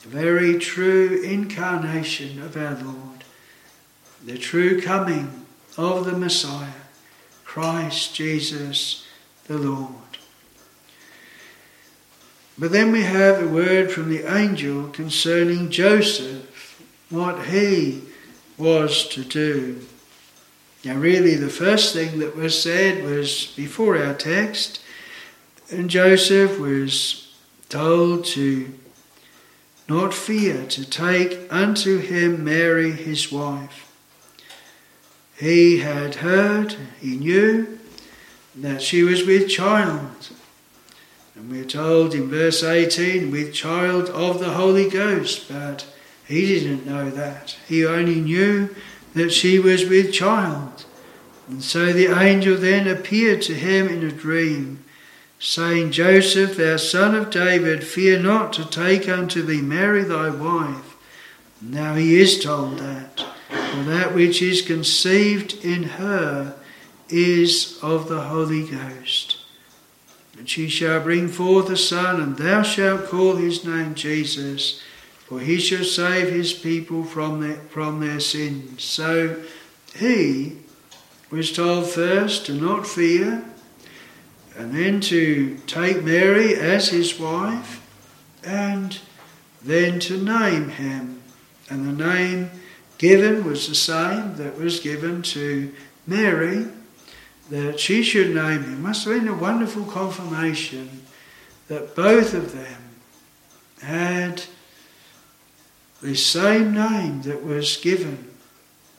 The 0.03 0.09
very 0.09 0.59
true 0.59 1.21
incarnation 1.23 2.41
of 2.41 2.57
our 2.57 2.75
Lord, 2.75 3.23
the 4.23 4.37
true 4.37 4.81
coming 4.81 5.45
of 5.77 6.05
the 6.05 6.17
Messiah, 6.17 6.67
Christ 7.45 8.13
Jesus 8.13 9.07
the 9.47 9.57
Lord. 9.57 9.89
But 12.57 12.71
then 12.71 12.91
we 12.91 13.01
have 13.01 13.41
a 13.41 13.47
word 13.47 13.91
from 13.91 14.09
the 14.09 14.25
angel 14.31 14.89
concerning 14.89 15.71
Joseph, 15.71 16.81
what 17.09 17.47
he 17.47 18.03
was 18.57 19.07
to 19.09 19.23
do. 19.23 19.81
Now, 20.85 20.95
really, 20.95 21.35
the 21.35 21.49
first 21.49 21.93
thing 21.93 22.19
that 22.19 22.35
was 22.35 22.61
said 22.61 23.03
was 23.03 23.53
before 23.55 23.97
our 23.97 24.13
text, 24.13 24.81
and 25.71 25.89
Joseph 25.89 26.59
was 26.59 27.33
told 27.69 28.25
to 28.25 28.73
not 29.87 30.13
fear 30.13 30.65
to 30.67 30.89
take 30.89 31.51
unto 31.51 31.99
him 31.99 32.43
Mary 32.43 32.91
his 32.91 33.31
wife. 33.31 33.91
He 35.37 35.79
had 35.79 36.15
heard, 36.15 36.75
he 36.99 37.17
knew 37.17 37.79
that 38.55 38.81
she 38.81 39.03
was 39.03 39.25
with 39.25 39.49
child 39.49 40.29
and 41.35 41.51
we're 41.51 41.65
told 41.65 42.13
in 42.13 42.29
verse 42.29 42.63
18, 42.63 43.31
with 43.31 43.53
child 43.53 44.09
of 44.09 44.39
the 44.39 44.51
Holy 44.51 44.87
Ghost, 44.89 45.49
but 45.49 45.85
he 46.27 46.45
didn't 46.45 46.85
know 46.85 47.09
that. 47.09 47.57
He 47.67 47.85
only 47.85 48.21
knew 48.21 48.73
that 49.13 49.31
she 49.31 49.57
was 49.59 49.85
with 49.85 50.13
child. 50.13 50.85
And 51.49 51.63
so 51.63 51.91
the 51.91 52.17
angel 52.17 52.55
then 52.55 52.87
appeared 52.87 53.41
to 53.43 53.53
him 53.55 53.87
in 53.87 54.03
a 54.03 54.11
dream, 54.11 54.82
saying, 55.43 55.91
Joseph, 55.91 56.55
thou 56.55 56.77
son 56.77 57.13
of 57.13 57.29
David, 57.29 57.83
fear 57.83 58.17
not 58.17 58.53
to 58.53 58.63
take 58.63 59.09
unto 59.09 59.41
thee 59.41 59.61
Mary 59.61 60.01
thy 60.01 60.29
wife. 60.29 60.95
Now 61.61 61.95
he 61.95 62.21
is 62.21 62.41
told 62.41 62.79
that, 62.79 63.25
for 63.49 63.83
that 63.83 64.15
which 64.15 64.41
is 64.41 64.61
conceived 64.61 65.63
in 65.65 65.83
her 65.83 66.55
is 67.09 67.77
of 67.81 68.07
the 68.07 68.21
Holy 68.21 68.65
Ghost. 68.65 69.35
And 70.37 70.49
she 70.49 70.69
shall 70.69 71.01
bring 71.01 71.27
forth 71.27 71.69
a 71.69 71.75
son, 71.75 72.21
and 72.21 72.37
thou 72.37 72.63
shalt 72.63 73.07
call 73.07 73.35
his 73.35 73.65
name 73.65 73.95
Jesus, 73.95 74.81
for 75.27 75.41
he 75.41 75.59
shall 75.59 75.83
save 75.83 76.31
his 76.31 76.53
people 76.53 77.03
from 77.03 77.41
their, 77.41 77.57
from 77.69 77.99
their 77.99 78.21
sins. 78.21 78.81
So 78.81 79.43
he 79.93 80.59
was 81.29 81.51
told 81.51 81.89
first 81.89 82.45
to 82.45 82.53
not 82.53 82.87
fear, 82.87 83.43
and 84.57 84.73
then 84.73 85.01
to 85.01 85.57
take 85.65 86.03
Mary 86.03 86.55
as 86.55 86.89
his 86.89 87.19
wife, 87.19 87.81
and 88.43 88.99
then 89.63 89.99
to 89.99 90.21
name 90.21 90.69
him. 90.69 91.21
And 91.69 91.87
the 91.87 92.05
name 92.05 92.51
given 92.97 93.45
was 93.45 93.67
the 93.67 93.75
same 93.75 94.35
that 94.35 94.57
was 94.57 94.79
given 94.79 95.21
to 95.23 95.73
Mary 96.05 96.67
that 97.49 97.79
she 97.79 98.03
should 98.03 98.33
name 98.33 98.63
him 98.63 98.81
must 98.81 99.05
have 99.05 99.13
been 99.13 99.27
a 99.27 99.33
wonderful 99.33 99.85
confirmation 99.85 101.01
that 101.67 101.95
both 101.95 102.33
of 102.33 102.53
them 102.53 102.81
had 103.81 104.43
the 106.01 106.15
same 106.15 106.73
name 106.73 107.21
that 107.23 107.43
was 107.43 107.77
given, 107.77 108.31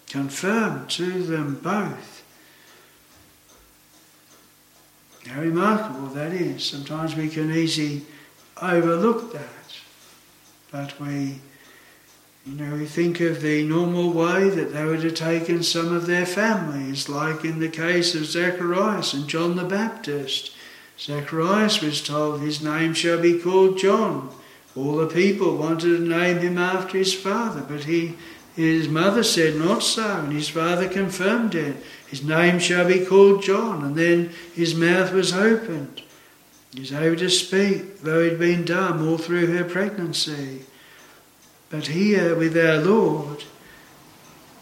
confirmed 0.09 0.89
to 0.91 1.23
them 1.23 1.59
both. 1.63 2.14
How 5.27 5.41
remarkable 5.41 6.09
that 6.09 6.33
is. 6.33 6.65
Sometimes 6.65 7.17
we 7.17 7.29
can 7.29 7.51
easily 7.51 8.03
overlook 8.61 9.33
that, 9.33 9.81
but 10.71 11.01
we 11.01 11.41
you 12.47 12.57
know, 12.57 12.77
we 12.77 12.85
think 12.85 13.21
of 13.21 13.41
the 13.41 13.67
normal 13.67 14.13
way 14.13 14.51
that 14.51 14.75
they 14.75 14.85
would 14.85 15.03
have 15.03 15.15
taken 15.15 15.63
some 15.63 15.95
of 15.95 16.05
their 16.05 16.27
families, 16.27 17.09
like 17.09 17.43
in 17.43 17.59
the 17.59 17.71
case 17.71 18.15
of 18.15 18.27
Zacharias 18.27 19.15
and 19.15 19.27
John 19.27 19.57
the 19.57 19.65
Baptist. 19.65 20.53
Zacharias 20.99 21.81
was 21.81 22.03
told 22.03 22.41
his 22.41 22.63
name 22.63 22.93
shall 22.93 23.19
be 23.19 23.39
called 23.39 23.79
John. 23.79 24.29
All 24.77 24.97
the 24.97 25.07
people 25.07 25.57
wanted 25.57 25.97
to 25.97 26.07
name 26.07 26.39
him 26.41 26.59
after 26.59 26.99
his 26.99 27.15
father, 27.15 27.65
but 27.67 27.85
he, 27.85 28.15
his 28.55 28.89
mother 28.89 29.23
said 29.23 29.57
not 29.57 29.83
so, 29.83 30.19
and 30.19 30.33
his 30.33 30.51
father 30.51 30.87
confirmed 30.87 31.55
it. 31.55 31.77
His 32.15 32.23
name 32.23 32.61
shall 32.61 32.87
be 32.87 33.05
called 33.05 33.43
John, 33.43 33.83
and 33.83 33.97
then 33.97 34.31
his 34.55 34.73
mouth 34.73 35.13
was 35.13 35.33
opened. 35.33 36.01
He 36.73 36.79
was 36.79 36.93
able 36.93 37.17
to 37.17 37.29
speak, 37.29 38.03
though 38.03 38.23
he'd 38.23 38.39
been 38.39 38.65
dumb 38.65 39.09
all 39.09 39.19
through 39.19 39.49
her 39.49 39.65
pregnancy. 39.65 40.61
But 41.71 41.89
here 41.89 42.37
with 42.37 42.57
our 42.57 42.77
Lord, 42.77 43.43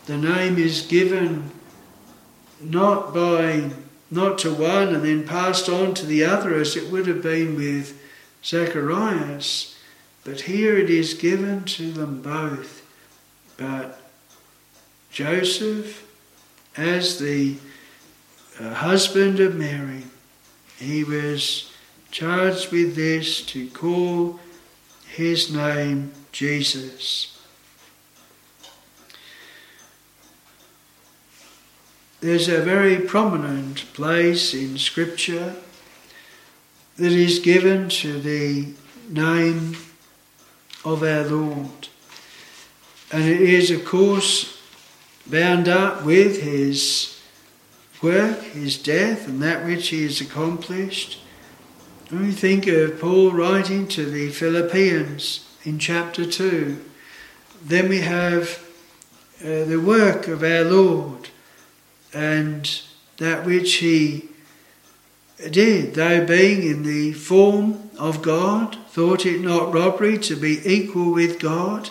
the 0.06 0.16
name 0.16 0.56
is 0.56 0.80
given 0.86 1.50
not 2.58 3.12
by 3.12 3.68
not 4.10 4.38
to 4.38 4.54
one 4.54 4.94
and 4.94 5.04
then 5.04 5.28
passed 5.28 5.68
on 5.68 5.92
to 5.92 6.06
the 6.06 6.24
other 6.24 6.54
as 6.54 6.74
it 6.74 6.90
would 6.90 7.06
have 7.06 7.22
been 7.22 7.54
with 7.54 8.00
Zacharias, 8.42 9.76
but 10.24 10.40
here 10.40 10.78
it 10.78 10.88
is 10.88 11.12
given 11.12 11.64
to 11.64 11.92
them 11.92 12.22
both. 12.22 12.82
But 13.58 14.00
Joseph, 15.10 16.08
as 16.76 17.18
the 17.18 17.56
uh, 18.60 18.74
husband 18.74 19.40
of 19.40 19.54
Mary, 19.54 20.04
he 20.78 21.04
was 21.04 21.72
charged 22.10 22.72
with 22.72 22.94
this 22.94 23.44
to 23.46 23.68
call 23.70 24.38
his 25.08 25.52
name 25.52 26.12
Jesus. 26.32 27.38
There's 32.20 32.48
a 32.48 32.62
very 32.62 32.98
prominent 32.98 33.92
place 33.94 34.54
in 34.54 34.78
Scripture 34.78 35.56
that 36.96 37.12
is 37.12 37.40
given 37.40 37.88
to 37.88 38.20
the 38.20 38.68
name 39.08 39.76
of 40.84 41.02
our 41.02 41.24
Lord. 41.24 41.88
And 43.10 43.24
it 43.24 43.40
is, 43.40 43.70
of 43.70 43.84
course, 43.84 44.61
bound 45.26 45.68
up 45.68 46.04
with 46.04 46.42
his 46.42 47.20
work, 48.02 48.42
his 48.42 48.76
death, 48.76 49.28
and 49.28 49.42
that 49.42 49.64
which 49.64 49.88
he 49.88 50.02
has 50.04 50.20
accomplished. 50.20 51.18
When 52.08 52.26
we 52.26 52.32
think 52.32 52.66
of 52.66 53.00
Paul 53.00 53.32
writing 53.32 53.88
to 53.88 54.04
the 54.04 54.28
Philippians, 54.30 55.46
in 55.64 55.78
chapter 55.78 56.26
2. 56.26 56.78
Then 57.64 57.88
we 57.88 58.00
have 58.00 58.64
uh, 59.40 59.64
the 59.64 59.80
work 59.80 60.28
of 60.28 60.42
our 60.42 60.64
Lord 60.64 61.30
and 62.12 62.80
that 63.18 63.44
which 63.44 63.74
He 63.74 64.28
did, 65.50 65.94
though 65.94 66.24
being 66.24 66.62
in 66.62 66.82
the 66.82 67.12
form 67.12 67.90
of 67.98 68.22
God, 68.22 68.76
thought 68.88 69.26
it 69.26 69.40
not 69.40 69.72
robbery 69.72 70.18
to 70.18 70.36
be 70.36 70.60
equal 70.64 71.12
with 71.12 71.40
God, 71.40 71.90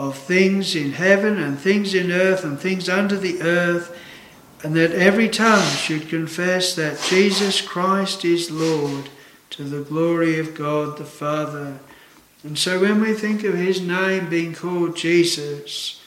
of 0.00 0.16
things 0.16 0.74
in 0.74 0.92
heaven 0.92 1.38
and 1.38 1.58
things 1.58 1.94
in 1.94 2.10
earth 2.10 2.42
and 2.42 2.58
things 2.58 2.88
under 2.88 3.18
the 3.18 3.42
earth, 3.42 3.94
and 4.64 4.74
that 4.74 4.92
every 4.92 5.28
tongue 5.28 5.68
should 5.76 6.08
confess 6.08 6.74
that 6.74 7.06
Jesus 7.10 7.60
Christ 7.60 8.24
is 8.24 8.50
Lord 8.50 9.10
to 9.50 9.62
the 9.62 9.82
glory 9.82 10.38
of 10.38 10.54
God 10.54 10.96
the 10.96 11.04
Father. 11.04 11.80
And 12.42 12.58
so 12.58 12.80
when 12.80 13.02
we 13.02 13.12
think 13.12 13.44
of 13.44 13.52
his 13.52 13.82
name 13.82 14.30
being 14.30 14.54
called 14.54 14.96
Jesus, 14.96 16.00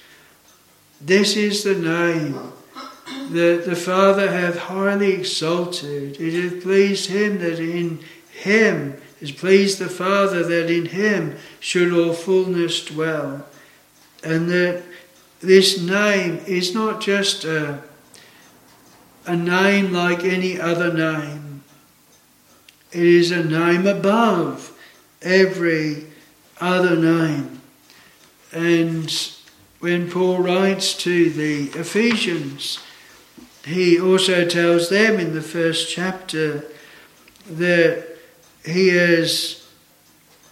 this 0.99 1.37
is 1.37 1.63
the 1.63 1.75
name 1.75 2.51
that 3.29 3.65
the 3.65 3.75
Father 3.75 4.31
hath 4.31 4.57
highly 4.57 5.11
exalted. 5.11 6.19
It 6.19 6.33
hath 6.33 6.63
pleased 6.63 7.11
him 7.11 7.37
that 7.39 7.59
in 7.59 7.99
him 8.31 8.99
is 9.21 9.31
pleased 9.31 9.77
the 9.77 9.87
Father 9.87 10.41
that 10.41 10.71
in 10.71 10.87
him 10.87 11.37
should 11.59 11.93
all 11.93 12.13
fullness 12.13 12.83
dwell. 12.83 13.45
And 14.23 14.49
that 14.49 14.83
this 15.41 15.81
name 15.81 16.41
is 16.47 16.73
not 16.73 17.01
just 17.01 17.43
a, 17.43 17.81
a 19.25 19.35
name 19.35 19.91
like 19.91 20.23
any 20.23 20.59
other 20.59 20.93
name. 20.93 21.63
It 22.91 23.03
is 23.03 23.31
a 23.31 23.43
name 23.43 23.87
above 23.87 24.77
every 25.21 26.05
other 26.61 26.95
name. 26.95 27.61
And 28.53 29.11
when 29.79 30.09
Paul 30.09 30.39
writes 30.39 30.93
to 30.99 31.29
the 31.29 31.77
Ephesians, 31.77 32.79
he 33.65 33.99
also 33.99 34.45
tells 34.47 34.89
them 34.89 35.19
in 35.19 35.33
the 35.33 35.41
first 35.41 35.89
chapter 35.89 36.65
that 37.49 38.07
he 38.65 38.89
has 38.89 39.62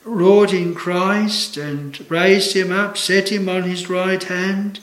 wrought 0.04 0.54
in 0.54 0.74
Christ 0.74 1.58
and 1.58 2.10
raised 2.10 2.56
him 2.56 2.72
up, 2.72 2.98
set 2.98 3.32
him 3.32 3.48
on 3.48 3.64
his 3.64 3.90
right 3.90 4.24
hand, 4.24 4.80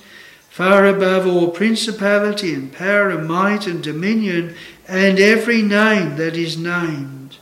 far 0.49 0.87
above 0.87 1.27
all 1.27 1.51
principality 1.51 2.55
and 2.55 2.73
power 2.73 3.11
and 3.11 3.29
might 3.29 3.67
and 3.67 3.83
dominion 3.83 4.55
and 4.87 5.19
every 5.19 5.63
name 5.63 6.17
that 6.17 6.37
is 6.37 6.57
named, 6.57 7.37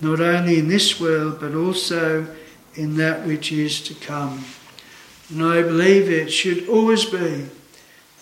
not 0.00 0.20
only 0.20 0.58
in 0.58 0.68
this 0.68 1.00
world 1.00 1.40
but 1.40 1.54
also 1.54 2.26
in 2.74 2.96
that 2.96 3.26
which 3.26 3.50
is 3.50 3.80
to 3.82 3.94
come. 3.94 4.44
And 5.30 5.42
I 5.42 5.62
believe 5.62 6.08
it 6.08 6.30
should 6.30 6.68
always 6.68 7.04
be 7.04 7.46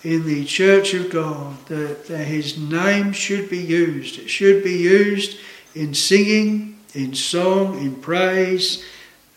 in 0.03 0.25
the 0.25 0.45
church 0.45 0.95
of 0.95 1.11
God 1.11 1.65
that, 1.67 2.07
that 2.07 2.25
his 2.25 2.59
name 2.59 3.13
should 3.13 3.51
be 3.51 3.59
used. 3.59 4.19
It 4.19 4.29
should 4.29 4.65
be 4.65 4.77
used 4.77 5.39
in 5.75 5.95
singing, 5.95 6.76
in 6.97 7.15
song, 7.15 7.79
in 7.79 7.95
praise, 7.97 8.83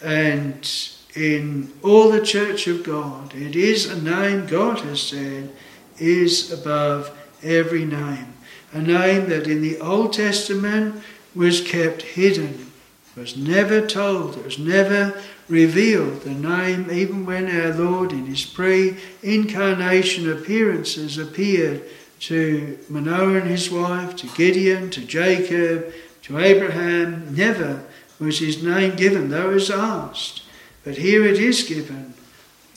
and 0.02 0.68
in 1.16 1.72
all 1.84 2.10
the 2.10 2.26
church 2.26 2.68
of 2.68 2.84
God. 2.84 3.36
It 3.36 3.56
is 3.56 3.86
a 3.86 4.02
name 4.02 4.46
God 4.48 4.80
has 4.80 5.02
said 5.02 5.52
is 5.98 6.52
above 6.52 7.16
every 7.44 7.86
name. 7.86 8.34
A 8.72 8.82
name 8.82 9.30
that 9.30 9.48
in 9.48 9.62
the 9.62 9.80
Old 9.80 10.14
Testament 10.14 11.04
was 11.36 11.62
kept 11.62 12.02
hidden, 12.02 12.72
was 13.16 13.36
never 13.36 13.86
told, 13.86 14.44
was 14.44 14.58
never 14.58 15.20
revealed 15.50 16.22
the 16.22 16.34
name 16.34 16.90
even 16.92 17.26
when 17.26 17.50
our 17.50 17.74
Lord 17.74 18.12
in 18.14 18.28
his 18.28 18.46
pre 18.46 18.96
incarnation 19.24 20.32
appearances 20.32 21.18
appeared 21.18 21.84
to 22.20 22.78
Manoah 22.90 23.40
and 23.40 23.50
his 23.50 23.72
wife, 23.72 24.16
to 24.18 24.28
Gideon, 24.28 24.90
to 24.92 25.02
Jacob, 25.02 25.92
to 26.30 26.38
Abraham. 26.38 27.36
Never 27.36 27.84
was 28.20 28.40
his 28.40 28.64
name 28.64 28.96
given, 28.96 29.30
though 29.30 29.50
it 29.52 29.56
was 29.56 29.72
asked. 29.72 30.44
But 30.84 30.98
here 30.98 31.26
it 31.26 31.40
is 31.40 31.64
given, 31.64 32.14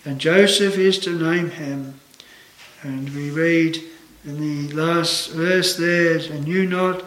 and 0.04 0.18
Joseph 0.18 0.76
is 0.76 0.98
to 1.00 1.10
name 1.10 1.50
him. 1.50 2.00
And 2.82 3.14
we 3.14 3.30
read 3.30 3.78
in 4.24 4.40
the 4.40 4.74
last 4.74 5.32
verse 5.32 5.76
there, 5.76 6.16
and 6.16 6.44
knew 6.44 6.66
not, 6.66 7.04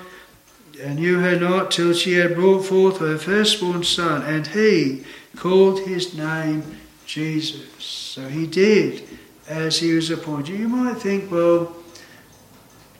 and 0.82 1.00
knew 1.00 1.20
her 1.20 1.38
not 1.38 1.72
till 1.72 1.94
she 1.94 2.14
had 2.14 2.36
brought 2.36 2.66
forth 2.66 3.00
her 3.00 3.18
firstborn 3.18 3.84
son, 3.84 4.22
and 4.22 4.48
he 4.48 5.04
called 5.36 5.80
his 5.82 6.16
name 6.16 6.78
Jesus. 7.06 7.84
So 7.84 8.30
he 8.30 8.46
did 8.48 9.04
as 9.50 9.80
he 9.80 9.94
was 9.94 10.10
appointed. 10.12 10.60
You 10.60 10.70
might 10.70 10.98
think, 10.98 11.32
well, 11.32 11.76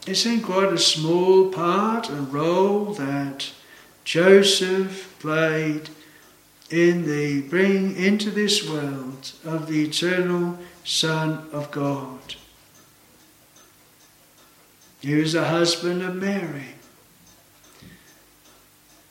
it 0.06 0.16
seemed 0.16 0.44
quite 0.44 0.72
a 0.72 0.78
small 0.78 1.50
part, 1.50 2.10
and 2.10 2.32
role 2.32 2.94
that 2.94 3.52
Joseph 4.04 5.16
played 5.20 5.90
in 6.70 7.06
the 7.06 7.42
bringing 7.42 7.96
into 7.96 8.32
this 8.32 8.68
world 8.68 9.32
of 9.44 9.68
the 9.68 9.84
eternal 9.84 10.58
Son 10.84 11.48
of 11.52 11.72
God. 11.72 12.36
He 15.02 15.16
was 15.16 15.34
the 15.34 15.46
husband 15.46 16.02
of 16.02 16.16
Mary. 16.16 16.76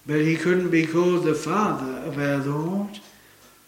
But 0.07 0.21
he 0.21 0.37
couldn't 0.37 0.71
be 0.71 0.87
called 0.87 1.25
the 1.25 1.35
father 1.35 1.99
of 2.07 2.19
our 2.19 2.39
Lord 2.39 3.01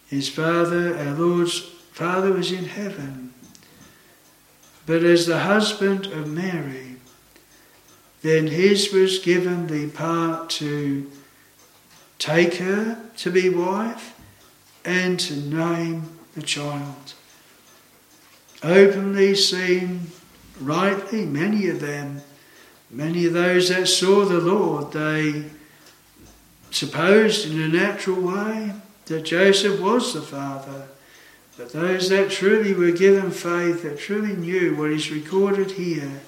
his 0.08 0.28
Father, 0.28 0.96
our 0.96 1.14
Lord's 1.14 1.58
Father, 1.92 2.32
was 2.32 2.52
in 2.52 2.64
heaven. 2.64 3.34
But 4.86 5.02
as 5.02 5.26
the 5.26 5.40
husband 5.40 6.06
of 6.06 6.28
Mary, 6.28 6.85
then 8.26 8.48
his 8.48 8.92
was 8.92 9.18
given 9.18 9.66
the 9.66 9.88
part 9.90 10.50
to 10.50 11.10
take 12.18 12.54
her 12.54 12.98
to 13.16 13.30
be 13.30 13.48
wife 13.48 14.18
and 14.84 15.20
to 15.20 15.36
name 15.36 16.02
the 16.34 16.42
child. 16.42 17.14
Openly 18.62 19.34
seen, 19.34 20.08
rightly, 20.60 21.24
many 21.24 21.68
of 21.68 21.80
them, 21.80 22.22
many 22.90 23.26
of 23.26 23.32
those 23.32 23.68
that 23.68 23.86
saw 23.86 24.24
the 24.24 24.40
Lord, 24.40 24.92
they 24.92 25.44
supposed 26.70 27.50
in 27.50 27.60
a 27.60 27.68
natural 27.68 28.20
way 28.20 28.72
that 29.06 29.24
Joseph 29.24 29.80
was 29.80 30.14
the 30.14 30.22
father, 30.22 30.88
but 31.56 31.72
those 31.72 32.08
that 32.08 32.30
truly 32.30 32.74
were 32.74 32.90
given 32.90 33.30
faith, 33.30 33.82
that 33.82 33.98
truly 33.98 34.34
knew 34.34 34.74
what 34.74 34.90
is 34.90 35.10
recorded 35.10 35.72
here, 35.72 36.20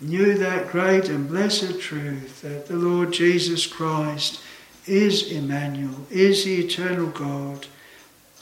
knew 0.00 0.34
that 0.34 0.68
great 0.68 1.08
and 1.08 1.28
blessed 1.28 1.80
truth 1.80 2.42
that 2.42 2.66
the 2.66 2.76
Lord 2.76 3.12
Jesus 3.12 3.66
Christ 3.66 4.40
is 4.86 5.30
Emmanuel, 5.30 6.06
is 6.10 6.44
the 6.44 6.56
eternal 6.56 7.06
God, 7.06 7.66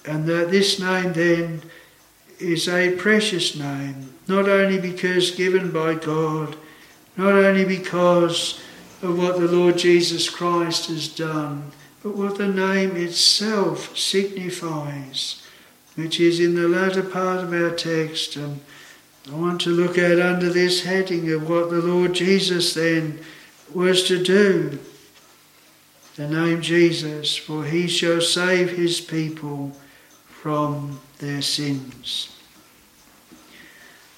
and 0.06 0.26
that 0.26 0.50
this 0.50 0.80
name 0.80 1.12
then 1.12 1.62
is 2.38 2.68
a 2.68 2.96
precious 2.96 3.56
name, 3.56 4.12
not 4.26 4.48
only 4.48 4.80
because 4.80 5.30
given 5.30 5.70
by 5.70 5.94
God, 5.94 6.56
not 7.16 7.32
only 7.32 7.64
because 7.64 8.60
of 9.02 9.18
what 9.18 9.38
the 9.38 9.48
Lord 9.48 9.78
Jesus 9.78 10.28
Christ 10.28 10.88
has 10.88 11.08
done, 11.08 11.70
but 12.02 12.16
what 12.16 12.38
the 12.38 12.48
name 12.48 12.96
itself 12.96 13.96
signifies, 13.96 15.42
which 15.94 16.18
is 16.18 16.40
in 16.40 16.54
the 16.54 16.68
latter 16.68 17.02
part 17.02 17.44
of 17.44 17.52
our 17.52 17.70
text. 17.70 18.34
And 18.36 18.60
I 19.30 19.35
want 19.35 19.61
to 19.62 19.70
look 19.70 19.98
at 19.98 20.18
under 20.18 20.50
this 20.50 20.82
heading 20.82 21.30
of 21.32 21.48
what 21.48 21.70
the 21.70 21.80
Lord 21.80 22.12
Jesus 22.12 22.74
then 22.74 23.20
was 23.72 24.02
to 24.08 24.22
do. 24.22 24.78
The 26.16 26.28
name 26.28 26.61
Jesus, 26.61 27.37
for 27.37 27.64
he 27.64 27.87
shall 27.87 28.20
save 28.20 28.76
his 28.76 29.00
people 29.00 29.72
from 30.26 31.00
their 31.18 31.40
sins. 31.40 32.37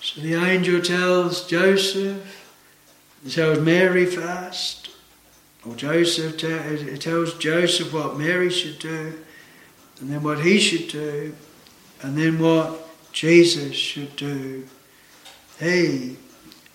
So 0.00 0.22
the 0.22 0.34
angel 0.34 0.80
tells 0.80 1.46
Joseph, 1.46 2.50
tells 3.30 3.60
Mary 3.60 4.06
first, 4.06 4.90
or 5.66 5.74
Joseph 5.74 6.42
it 6.42 7.00
tells 7.00 7.34
Joseph 7.34 7.92
what 7.92 8.18
Mary 8.18 8.50
should 8.50 8.78
do, 8.78 9.18
and 10.00 10.10
then 10.10 10.22
what 10.22 10.40
he 10.40 10.58
should 10.58 10.88
do, 10.88 11.34
and 12.02 12.16
then 12.16 12.38
what 12.38 12.88
Jesus 13.12 13.74
should 13.76 14.16
do. 14.16 14.66
He 15.60 16.16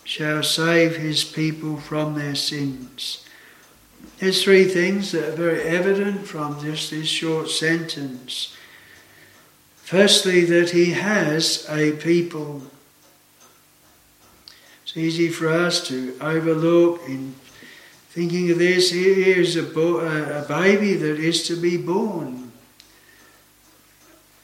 shall 0.04 0.44
save 0.44 0.96
his 0.96 1.24
people 1.24 1.78
from 1.78 2.16
their 2.16 2.36
sins. 2.36 3.26
There's 4.20 4.44
three 4.44 4.66
things 4.66 5.12
that 5.12 5.30
are 5.30 5.36
very 5.36 5.62
evident 5.64 6.26
from 6.28 6.60
just 6.62 6.92
this 6.92 7.08
short 7.08 7.50
sentence. 7.50 8.56
Firstly, 9.78 10.46
that 10.46 10.72
he 10.72 10.92
has 10.92 11.66
a 11.70 11.94
people. 11.94 12.64
It's 14.84 14.96
easy 14.96 15.30
for 15.30 15.50
us 15.50 15.88
to 15.88 16.18
overlook 16.22 17.02
in 17.08 17.36
thinking 18.10 18.52
of 18.52 18.60
this. 18.60 18.92
Here 18.92 19.38
is 19.38 19.56
a, 19.56 19.64
bo- 19.64 20.00
a 20.00 20.46
baby 20.48 20.96
that 20.96 21.20
is 21.20 21.48
to 21.48 21.56
be 21.56 21.78
born 21.78 22.52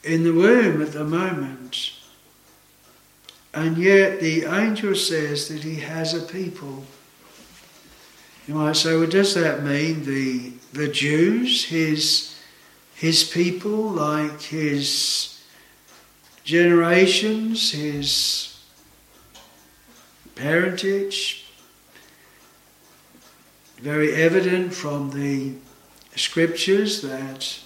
in 0.04 0.22
the 0.22 0.32
womb 0.32 0.80
at 0.82 0.92
the 0.92 1.04
moment. 1.04 1.92
And 3.56 3.78
yet 3.78 4.20
the 4.20 4.44
angel 4.44 4.94
says 4.94 5.48
that 5.48 5.64
he 5.64 5.76
has 5.76 6.12
a 6.12 6.20
people. 6.20 6.84
You 8.46 8.54
might 8.54 8.76
say, 8.76 8.94
well, 8.94 9.08
does 9.08 9.34
that 9.34 9.62
mean 9.62 10.04
the, 10.04 10.52
the 10.74 10.88
Jews, 10.88 11.64
his, 11.64 12.38
his 12.94 13.24
people, 13.24 13.88
like 13.88 14.42
his 14.42 15.42
generations, 16.44 17.72
his 17.72 18.60
parentage? 20.34 21.46
Very 23.78 24.14
evident 24.14 24.74
from 24.74 25.12
the 25.12 25.54
scriptures 26.14 27.00
that 27.00 27.58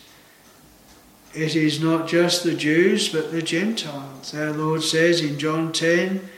it 1.34 1.54
is 1.54 1.80
not 1.80 2.08
just 2.08 2.42
the 2.42 2.54
Jews 2.54 3.08
but 3.08 3.32
the 3.32 3.42
Gentiles. 3.42 4.34
Our 4.34 4.52
Lord 4.52 4.82
says 4.82 5.20
in 5.20 5.38
John 5.38 5.72
10 5.72 6.28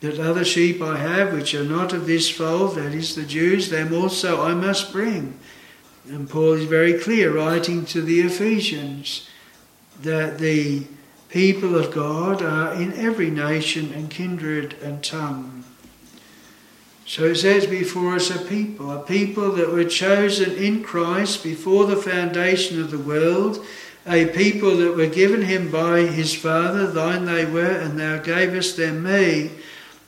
that 0.00 0.20
other 0.20 0.44
sheep 0.44 0.80
I 0.80 0.98
have 0.98 1.32
which 1.32 1.54
are 1.54 1.64
not 1.64 1.92
of 1.92 2.06
this 2.06 2.30
fold, 2.30 2.76
that 2.76 2.94
is 2.94 3.14
the 3.14 3.24
Jews, 3.24 3.70
them 3.70 3.94
also 3.94 4.42
I 4.42 4.54
must 4.54 4.92
bring. 4.92 5.38
And 6.08 6.30
Paul 6.30 6.52
is 6.52 6.64
very 6.64 6.98
clear, 6.98 7.32
writing 7.34 7.84
to 7.86 8.00
the 8.00 8.20
Ephesians, 8.20 9.28
that 10.02 10.38
the 10.38 10.84
people 11.28 11.74
of 11.74 11.92
God 11.92 12.42
are 12.42 12.74
in 12.74 12.92
every 12.92 13.30
nation 13.30 13.92
and 13.92 14.08
kindred 14.08 14.74
and 14.82 15.02
tongue. 15.02 15.64
So 17.06 17.24
it 17.24 17.36
says 17.36 17.66
before 17.66 18.14
us 18.14 18.30
a 18.30 18.38
people, 18.38 18.90
a 18.90 19.00
people 19.00 19.52
that 19.52 19.72
were 19.72 19.84
chosen 19.84 20.52
in 20.56 20.82
Christ 20.82 21.42
before 21.42 21.86
the 21.86 21.96
foundation 21.96 22.80
of 22.80 22.90
the 22.90 22.98
world 22.98 23.64
a 24.06 24.26
people 24.26 24.76
that 24.76 24.94
were 24.94 25.08
given 25.08 25.42
him 25.42 25.70
by 25.70 26.02
his 26.02 26.34
Father, 26.34 26.86
thine 26.86 27.24
they 27.24 27.44
were, 27.44 27.78
and 27.80 27.98
thou 27.98 28.18
gavest 28.18 28.76
them 28.76 29.02
me, 29.02 29.50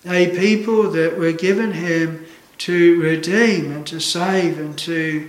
a 0.06 0.28
people 0.36 0.90
that 0.92 1.18
were 1.18 1.32
given 1.32 1.72
him 1.72 2.24
to 2.58 3.00
redeem 3.00 3.72
and 3.72 3.86
to 3.86 3.98
save 3.98 4.58
and 4.58 4.78
to 4.78 5.28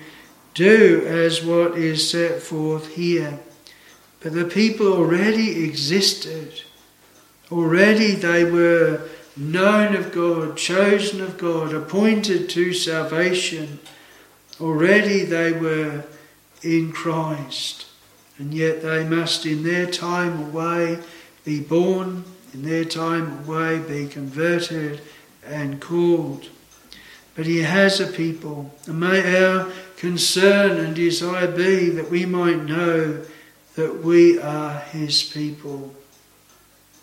do 0.53 1.03
as 1.07 1.43
what 1.43 1.77
is 1.77 2.09
set 2.09 2.41
forth 2.41 2.93
here. 2.93 3.39
But 4.19 4.33
the 4.33 4.45
people 4.45 4.93
already 4.93 5.63
existed. 5.63 6.61
Already 7.51 8.11
they 8.11 8.45
were 8.45 9.01
known 9.35 9.95
of 9.95 10.11
God, 10.11 10.57
chosen 10.57 11.21
of 11.21 11.37
God, 11.37 11.73
appointed 11.73 12.49
to 12.49 12.73
salvation. 12.73 13.79
Already 14.61 15.23
they 15.23 15.53
were 15.53 16.03
in 16.61 16.91
Christ 16.91 17.85
and 18.39 18.53
yet 18.53 18.81
they 18.81 19.03
must 19.03 19.45
in 19.45 19.63
their 19.63 19.85
time 19.85 20.47
away 20.47 20.97
be 21.43 21.59
born, 21.59 22.23
in 22.53 22.63
their 22.63 22.85
time 22.85 23.43
away 23.43 23.79
be 23.79 24.07
converted 24.07 25.01
and 25.45 25.79
called. 25.79 26.47
But 27.35 27.45
he 27.45 27.59
has 27.61 27.99
a 27.99 28.07
people, 28.07 28.73
and 28.87 28.99
may 28.99 29.43
our 29.43 29.71
concern 29.97 30.77
and 30.77 30.95
desire 30.95 31.51
be 31.51 31.89
that 31.89 32.09
we 32.09 32.25
might 32.25 32.63
know 32.63 33.25
that 33.75 34.03
we 34.03 34.39
are 34.39 34.79
his 34.79 35.23
people, 35.23 35.93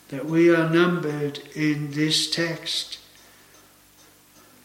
that 0.09 0.27
we 0.27 0.55
are 0.55 0.68
numbered 0.68 1.38
in 1.55 1.90
this 1.92 2.31
text. 2.31 2.99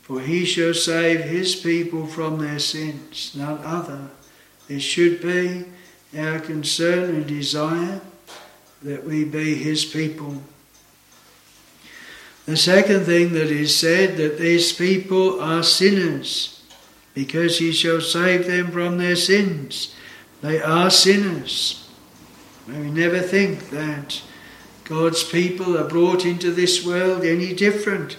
For 0.01 0.21
he 0.21 0.45
shall 0.45 0.73
save 0.73 1.21
his 1.21 1.55
people 1.55 2.05
from 2.05 2.39
their 2.39 2.59
sins, 2.59 3.33
none 3.35 3.59
other. 3.63 4.09
There 4.67 4.79
should 4.79 5.21
be 5.21 5.65
our 6.17 6.39
concern 6.39 7.15
and 7.15 7.27
desire 7.27 8.01
that 8.81 9.03
we 9.05 9.23
be 9.23 9.55
his 9.55 9.85
people. 9.85 10.41
The 12.45 12.57
second 12.57 13.05
thing 13.05 13.33
that 13.33 13.51
is 13.51 13.77
said 13.77 14.17
that 14.17 14.39
these 14.39 14.73
people 14.73 15.39
are 15.39 15.63
sinners 15.63 16.63
because 17.13 17.59
he 17.59 17.71
shall 17.71 18.01
save 18.01 18.47
them 18.47 18.71
from 18.71 18.97
their 18.97 19.15
sins. 19.15 19.95
They 20.41 20.61
are 20.61 20.89
sinners. 20.89 21.87
May 22.67 22.79
we 22.79 22.91
never 22.91 23.19
think 23.19 23.69
that 23.69 24.21
God's 24.85 25.23
people 25.23 25.77
are 25.77 25.87
brought 25.87 26.25
into 26.25 26.51
this 26.51 26.85
world 26.85 27.23
any 27.23 27.53
different 27.53 28.17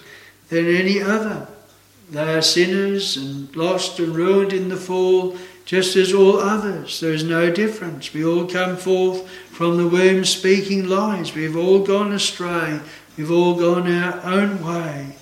than 0.49 0.65
any 0.65 1.01
other. 1.01 1.47
They 2.09 2.35
are 2.35 2.41
sinners 2.41 3.17
and 3.17 3.53
lost 3.55 3.99
and 3.99 4.15
ruined 4.15 4.53
in 4.53 4.69
the 4.69 4.77
fall 4.77 5.37
just 5.65 5.95
as 5.95 6.13
all 6.13 6.39
others. 6.39 6.99
There 6.99 7.13
is 7.13 7.23
no 7.23 7.51
difference. 7.51 8.13
We 8.13 8.25
all 8.25 8.45
come 8.45 8.75
forth 8.75 9.29
from 9.49 9.77
the 9.77 9.87
womb 9.87 10.25
speaking 10.25 10.87
lies. 10.87 11.33
We've 11.33 11.55
all 11.55 11.79
gone 11.85 12.11
astray. 12.11 12.79
We've 13.17 13.31
all 13.31 13.55
gone 13.55 13.91
our 13.91 14.21
own 14.25 14.63
way. 14.63 15.15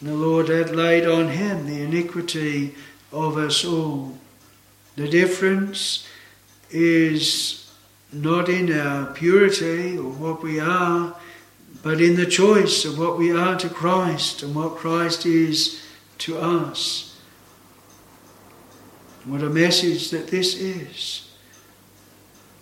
And 0.00 0.08
the 0.08 0.14
Lord 0.14 0.48
had 0.48 0.74
laid 0.74 1.06
on 1.06 1.28
him 1.28 1.66
the 1.66 1.82
iniquity 1.82 2.74
of 3.12 3.36
us 3.36 3.64
all. 3.64 4.16
The 4.96 5.08
difference 5.08 6.06
is 6.70 7.72
not 8.12 8.48
in 8.48 8.72
our 8.72 9.12
purity 9.12 9.98
or 9.98 10.10
what 10.10 10.42
we 10.42 10.58
are, 10.58 11.16
but 11.82 12.00
in 12.00 12.16
the 12.16 12.26
choice 12.26 12.84
of 12.84 12.98
what 12.98 13.18
we 13.18 13.32
are 13.32 13.58
to 13.58 13.68
Christ 13.68 14.42
and 14.42 14.54
what 14.54 14.76
Christ 14.76 15.26
is 15.26 15.82
to 16.18 16.38
us. 16.38 17.09
What 19.30 19.42
a 19.42 19.48
message 19.48 20.10
that 20.10 20.26
this 20.26 20.56
is. 20.56 21.28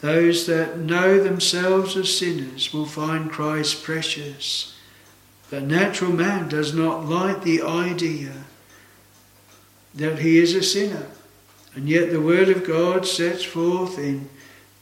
Those 0.00 0.46
that 0.48 0.78
know 0.78 1.18
themselves 1.18 1.96
as 1.96 2.14
sinners 2.14 2.74
will 2.74 2.84
find 2.84 3.30
Christ 3.30 3.82
precious. 3.82 4.76
The 5.48 5.62
natural 5.62 6.12
man 6.12 6.50
does 6.50 6.74
not 6.74 7.06
like 7.06 7.42
the 7.42 7.62
idea 7.62 8.44
that 9.94 10.18
he 10.18 10.36
is 10.36 10.54
a 10.54 10.62
sinner. 10.62 11.06
And 11.74 11.88
yet 11.88 12.10
the 12.10 12.20
Word 12.20 12.50
of 12.50 12.66
God 12.66 13.06
sets 13.06 13.44
forth 13.44 13.98
in 13.98 14.28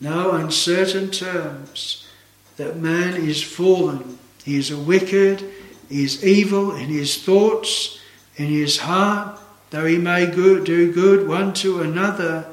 no 0.00 0.32
uncertain 0.32 1.12
terms 1.12 2.08
that 2.56 2.78
man 2.78 3.14
is 3.14 3.44
fallen. 3.44 4.18
He 4.44 4.56
is 4.56 4.72
a 4.72 4.76
wicked, 4.76 5.48
he 5.88 6.02
is 6.02 6.26
evil 6.26 6.74
in 6.74 6.88
his 6.88 7.22
thoughts, 7.22 8.00
in 8.34 8.46
his 8.46 8.78
heart, 8.78 9.38
Though 9.76 9.84
he 9.84 9.98
may 9.98 10.24
good, 10.24 10.64
do 10.64 10.90
good 10.90 11.28
one 11.28 11.52
to 11.54 11.82
another, 11.82 12.46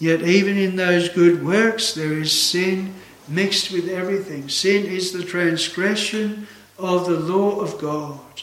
yet 0.00 0.22
even 0.22 0.58
in 0.58 0.74
those 0.74 1.08
good 1.08 1.46
works 1.46 1.94
there 1.94 2.14
is 2.14 2.32
sin 2.32 2.92
mixed 3.28 3.70
with 3.70 3.88
everything. 3.88 4.48
Sin 4.48 4.84
is 4.84 5.12
the 5.12 5.22
transgression 5.22 6.48
of 6.76 7.06
the 7.06 7.20
law 7.20 7.60
of 7.60 7.78
God. 7.78 8.42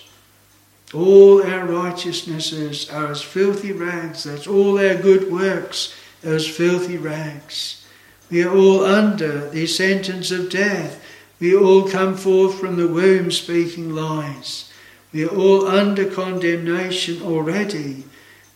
All 0.93 1.43
our 1.43 1.65
righteousnesses 1.65 2.89
are 2.89 3.07
as 3.07 3.21
filthy 3.21 3.73
rags. 3.73 4.23
That's 4.23 4.47
all 4.47 4.79
our 4.79 4.95
good 4.95 5.29
works 5.29 5.93
as 6.23 6.47
filthy 6.47 6.95
rags. 6.95 7.85
We 8.31 8.41
are 8.41 8.55
all 8.55 8.85
under 8.85 9.49
the 9.49 9.67
sentence 9.67 10.31
of 10.31 10.49
death. 10.49 11.03
We 11.41 11.53
all 11.53 11.89
come 11.89 12.15
forth 12.15 12.57
from 12.57 12.77
the 12.77 12.87
womb 12.87 13.31
speaking 13.31 13.93
lies. 13.93 14.71
We 15.13 15.25
are 15.25 15.35
all 15.35 15.67
under 15.67 16.09
condemnation 16.09 17.21
already. 17.21 18.03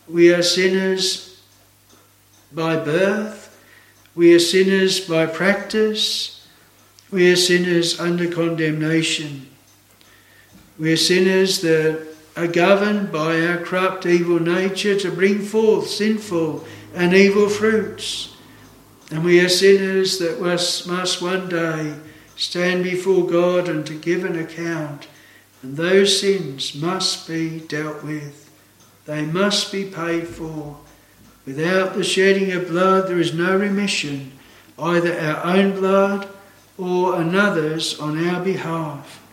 We 0.08 0.34
are 0.34 0.42
sinners 0.42 1.40
by 2.52 2.76
birth. 2.76 3.56
We 4.16 4.34
are 4.34 4.40
sinners 4.40 4.98
by 4.98 5.26
practice. 5.26 6.48
We 7.12 7.30
are 7.30 7.36
sinners 7.36 8.00
under 8.00 8.28
condemnation. 8.28 9.46
We 10.78 10.92
are 10.92 10.96
sinners 10.96 11.60
that 11.60 12.08
are 12.36 12.48
governed 12.48 13.12
by 13.12 13.40
our 13.46 13.58
corrupt, 13.58 14.04
evil 14.04 14.40
nature 14.40 14.98
to 14.98 15.12
bring 15.12 15.40
forth 15.40 15.88
sinful 15.88 16.64
and 16.92 17.14
evil 17.14 17.48
fruits. 17.48 18.34
And 19.12 19.24
we 19.24 19.40
are 19.40 19.48
sinners 19.48 20.18
that 20.18 20.40
must 20.40 21.22
one 21.22 21.48
day 21.48 21.94
stand 22.36 22.82
before 22.82 23.26
God 23.26 23.68
and 23.68 23.86
to 23.86 23.94
give 23.94 24.24
an 24.24 24.36
account 24.36 25.06
and 25.62 25.76
those 25.76 26.20
sins 26.20 26.74
must 26.74 27.26
be 27.26 27.60
dealt 27.60 28.02
with. 28.04 28.50
They 29.06 29.22
must 29.22 29.72
be 29.72 29.84
paid 29.84 30.28
for. 30.28 30.78
Without 31.46 31.94
the 31.94 32.04
shedding 32.04 32.52
of 32.52 32.68
blood, 32.68 33.08
there 33.08 33.18
is 33.18 33.32
no 33.32 33.56
remission, 33.56 34.32
either 34.78 35.18
our 35.18 35.56
own 35.56 35.72
blood 35.72 36.28
or 36.76 37.20
another's 37.20 37.98
on 37.98 38.24
our 38.28 38.44
behalf. 38.44 39.24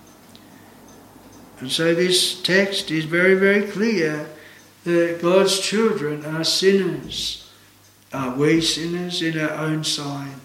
And 1.59 1.71
so 1.71 1.93
this 1.93 2.41
text 2.41 2.89
is 2.91 3.05
very, 3.05 3.35
very 3.35 3.63
clear 3.63 4.29
that 4.83 5.19
God's 5.21 5.59
children 5.59 6.25
are 6.25 6.43
sinners. 6.43 7.49
Are 8.13 8.35
we 8.35 8.61
sinners 8.61 9.21
in 9.21 9.39
our 9.39 9.51
own 9.51 9.83
sight? 9.83 10.35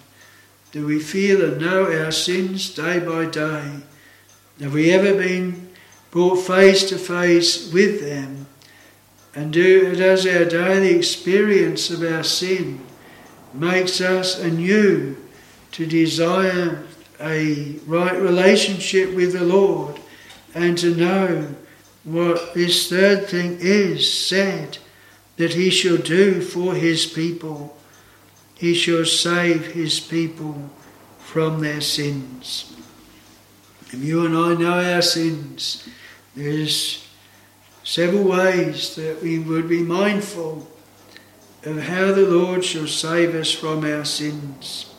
Do 0.72 0.86
we 0.86 1.00
feel 1.00 1.44
and 1.44 1.60
know 1.60 1.86
our 1.86 2.12
sins 2.12 2.72
day 2.72 3.00
by 3.00 3.26
day? 3.26 3.80
Have 4.60 4.72
we 4.72 4.92
ever 4.92 5.14
been 5.14 5.59
brought 6.10 6.36
face 6.36 6.88
to 6.88 6.98
face 6.98 7.72
with 7.72 8.00
them? 8.00 8.46
And 9.34 9.52
do, 9.52 9.94
does 9.94 10.26
our 10.26 10.44
daily 10.44 10.96
experience 10.96 11.90
of 11.90 12.02
our 12.02 12.24
sin 12.24 12.80
makes 13.54 14.00
us 14.00 14.38
anew 14.40 15.16
to 15.72 15.86
desire 15.86 16.84
a 17.20 17.76
right 17.86 18.20
relationship 18.20 19.14
with 19.14 19.32
the 19.32 19.44
Lord 19.44 20.00
and 20.54 20.76
to 20.78 20.94
know 20.94 21.54
what 22.04 22.54
this 22.54 22.88
third 22.88 23.28
thing 23.28 23.58
is 23.60 24.12
said 24.12 24.78
that 25.36 25.54
he 25.54 25.70
shall 25.70 25.96
do 25.96 26.40
for 26.40 26.74
his 26.74 27.06
people. 27.06 27.76
He 28.56 28.74
shall 28.74 29.04
save 29.04 29.68
his 29.68 30.00
people 30.00 30.70
from 31.18 31.60
their 31.60 31.80
sins. 31.80 32.74
And 33.92 34.02
you 34.02 34.26
and 34.26 34.36
I 34.36 34.54
know 34.54 34.94
our 34.94 35.02
sins. 35.02 35.88
There's 36.34 37.06
several 37.82 38.24
ways 38.24 38.94
that 38.96 39.22
we 39.22 39.38
would 39.38 39.68
be 39.68 39.82
mindful 39.82 40.68
of 41.64 41.82
how 41.82 42.12
the 42.12 42.26
Lord 42.26 42.64
shall 42.64 42.86
save 42.86 43.34
us 43.34 43.52
from 43.52 43.84
our 43.84 44.04
sins. 44.04 44.94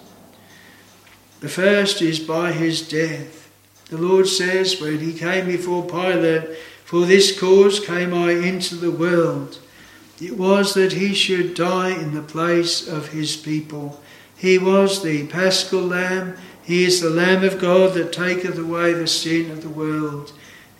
The 1.40 1.50
first 1.50 2.02
is 2.02 2.20
by 2.20 2.52
his 2.52 2.88
death. 2.88 3.50
The 3.90 3.98
Lord 3.98 4.28
says 4.28 4.80
when 4.80 5.00
he 5.00 5.14
came 5.14 5.48
before 5.48 5.86
Pilate, 5.86 6.56
For 6.86 7.06
this 7.06 7.38
cause 7.38 7.80
came 7.80 8.14
I 8.14 8.32
into 8.32 8.76
the 8.76 8.92
world. 8.92 9.60
It 10.22 10.38
was 10.38 10.76
that 10.76 10.94
he 10.94 11.16
should 11.16 11.56
die 11.56 11.90
in 11.90 12.14
the 12.14 12.22
place 12.22 12.88
of 12.88 13.10
his 13.10 13.36
people. 13.36 14.00
He 14.38 14.60
was 14.60 15.02
the 15.02 15.26
paschal 15.28 15.82
lamb. 15.82 16.38
He 16.64 16.86
is 16.86 17.02
the 17.02 17.10
Lamb 17.10 17.44
of 17.44 17.60
God 17.60 17.96
that 17.96 18.14
taketh 18.14 18.58
away 18.58 18.94
the 18.94 19.08
sin 19.08 19.50
of 19.50 19.64
the 19.64 19.70
world. 19.70 20.32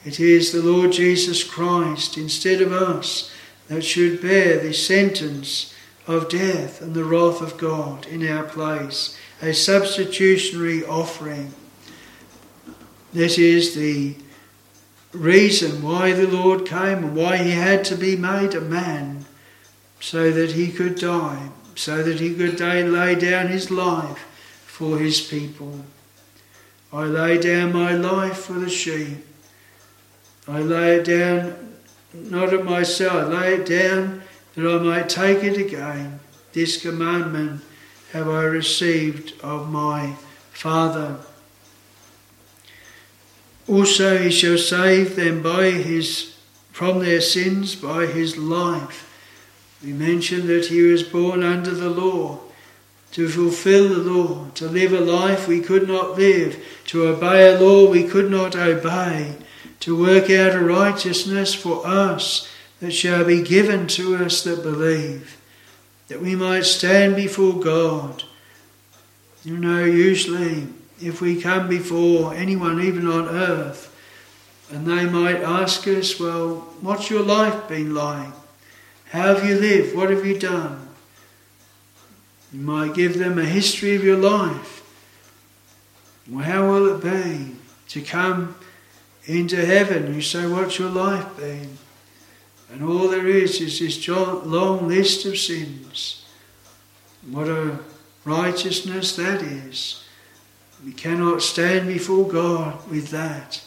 It 0.04 0.20
is 0.20 0.52
the 0.52 0.64
Lord 0.64 0.92
Jesus 0.94 1.44
Christ, 1.44 2.18
instead 2.18 2.62
of 2.62 2.72
us, 2.72 3.32
that 3.68 3.84
should 3.84 4.22
bear 4.22 4.58
the 4.58 4.74
sentence 4.74 5.74
of 6.08 6.30
death 6.30 6.82
and 6.82 6.94
the 6.94 7.04
wrath 7.04 7.42
of 7.42 7.58
God 7.58 8.08
in 8.08 8.28
our 8.28 8.44
place, 8.44 9.16
a 9.42 9.54
substitutionary 9.54 10.84
offering. 10.84 11.54
This 13.14 13.38
is 13.38 13.76
the 13.76 14.16
reason 15.14 15.84
why 15.84 16.14
the 16.14 16.28
Lord 16.28 16.66
came 16.66 17.04
and 17.04 17.16
why 17.16 17.38
he 17.38 17.52
had 17.52 17.86
to 17.86 17.96
be 17.96 18.16
made 18.16 18.56
a 18.56 18.62
man, 18.62 19.26
so 20.00 20.32
that 20.32 20.54
he 20.54 20.72
could 20.72 20.96
die, 20.96 21.50
so 21.76 22.02
that 22.02 22.20
he 22.20 22.34
could 22.34 22.60
lay 22.60 23.16
down 23.16 23.48
his 23.50 23.70
life 23.70 24.20
for 24.66 24.98
his 24.98 25.22
people. 25.22 25.86
I 26.92 27.04
lay 27.04 27.38
down 27.38 27.72
my 27.72 27.94
life 27.94 28.38
for 28.38 28.54
the 28.54 28.70
sheep. 28.70 29.28
I 30.48 30.60
lay 30.60 30.96
it 30.96 31.06
down 31.06 31.72
not 32.14 32.54
of 32.54 32.66
myself, 32.66 33.14
I 33.14 33.24
lay 33.24 33.54
it 33.56 33.66
down 33.66 34.24
that 34.56 34.68
I 34.68 34.84
might 34.84 35.10
take 35.10 35.44
it 35.44 35.58
again. 35.58 36.20
This 36.54 36.82
commandment 36.82 37.62
have 38.12 38.28
I 38.28 38.44
received 38.44 39.40
of 39.42 39.70
my 39.70 40.16
Father. 40.52 41.18
Also 43.68 44.18
he 44.18 44.30
shall 44.30 44.58
save 44.58 45.16
them 45.16 45.42
by 45.42 45.72
his 45.72 46.36
from 46.72 47.00
their 47.00 47.22
sins 47.22 47.76
by 47.76 48.06
his 48.06 48.38
life. 48.38 49.08
We 49.84 49.94
mentioned 49.94 50.48
that 50.50 50.68
he 50.68 50.82
was 50.82 51.04
born 51.04 51.44
under 51.44 51.72
the 51.72 51.90
law, 51.90 52.40
to 53.12 53.28
fulfill 53.28 53.90
the 53.90 54.12
law, 54.12 54.48
to 54.56 54.68
live 54.68 54.94
a 54.94 55.00
life 55.00 55.48
we 55.48 55.60
could 55.60 55.88
not 55.88 56.18
live, 56.18 56.64
to 56.88 57.08
obey 57.08 57.54
a 57.54 57.60
law 57.60 57.90
we 57.90 58.04
could 58.04 58.32
not 58.32 58.56
obey, 58.56 59.36
to 59.82 60.00
work 60.00 60.30
out 60.30 60.56
a 60.56 60.60
righteousness 60.60 61.54
for 61.54 61.86
us 61.86 62.48
that 62.80 62.92
shall 62.92 63.26
be 63.26 63.42
given 63.42 63.88
to 63.88 64.16
us 64.16 64.44
that 64.44 64.64
believe, 64.64 65.40
that 66.08 66.22
we 66.22 66.36
might 66.36 66.66
stand 66.66 67.16
before 67.16 67.60
God. 67.60 68.24
You 69.44 69.58
know, 69.58 69.84
usually 69.84 70.68
if 71.02 71.20
we 71.20 71.42
come 71.42 71.68
before 71.68 72.34
anyone, 72.34 72.82
even 72.82 73.08
on 73.08 73.28
earth, 73.28 73.88
and 74.72 74.86
they 74.86 75.06
might 75.06 75.42
ask 75.42 75.88
us, 75.88 76.20
Well, 76.20 76.58
what's 76.82 77.10
your 77.10 77.24
life 77.24 77.68
been 77.68 77.94
like? 77.94 78.34
How 79.10 79.36
have 79.36 79.46
you 79.46 79.56
lived? 79.56 79.96
What 79.96 80.10
have 80.10 80.26
you 80.26 80.40
done? 80.40 80.88
You 82.54 82.62
might 82.62 82.94
give 82.94 83.18
them 83.18 83.38
a 83.38 83.46
history 83.46 83.96
of 83.96 84.04
your 84.04 84.18
life. 84.18 84.78
Well, 86.30 86.46
how 86.46 86.70
will 86.70 86.96
it 86.96 87.04
be 87.04 87.56
to 87.90 88.02
come 88.02 88.56
into 89.26 89.66
heaven? 89.66 90.14
You 90.14 90.22
say, 90.22 90.48
What's 90.48 90.80
your 90.80 90.90
life 90.90 91.38
been? 91.38 91.78
And 92.72 92.84
all 92.84 93.10
there 93.10 93.28
is 93.28 93.60
is 93.60 93.80
this 93.80 94.08
long 94.08 94.88
list 94.88 95.26
of 95.26 95.38
sins. 95.38 96.26
What 97.30 97.48
a 97.48 97.80
righteousness 98.24 99.16
that 99.18 99.42
is. 99.42 100.04
We 100.84 100.94
cannot 100.94 101.42
stand 101.42 101.88
before 101.88 102.28
God 102.28 102.90
with 102.90 103.10
that, 103.10 103.62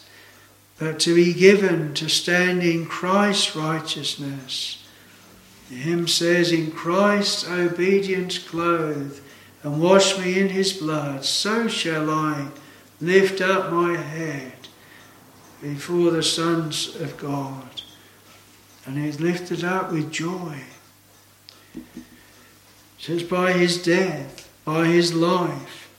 but 0.77 0.99
to 1.01 1.15
be 1.15 1.33
given 1.33 1.93
to 1.93 2.09
stand 2.09 2.63
in 2.63 2.87
Christ's 2.87 3.55
righteousness. 3.55 4.85
The 5.69 5.75
hymn 5.75 6.07
says, 6.07 6.51
In 6.51 6.71
Christ's 6.71 7.47
obedience 7.47 8.37
clothe, 8.37 9.19
and 9.63 9.81
wash 9.81 10.17
me 10.19 10.39
in 10.39 10.49
his 10.49 10.73
blood, 10.73 11.25
so 11.25 11.67
shall 11.67 12.09
I 12.09 12.49
lift 12.99 13.39
up 13.41 13.71
my 13.71 13.95
head 13.95 14.54
before 15.61 16.11
the 16.11 16.23
sons 16.23 16.95
of 16.99 17.17
God 17.17 17.81
and 18.85 18.97
he's 18.97 19.19
lifted 19.19 19.63
up 19.63 19.91
with 19.91 20.11
joy. 20.11 20.61
It 21.75 21.83
says, 22.99 23.23
by 23.23 23.53
his 23.53 23.81
death, 23.81 24.49
by 24.63 24.87
his 24.87 25.13
life, 25.13 25.89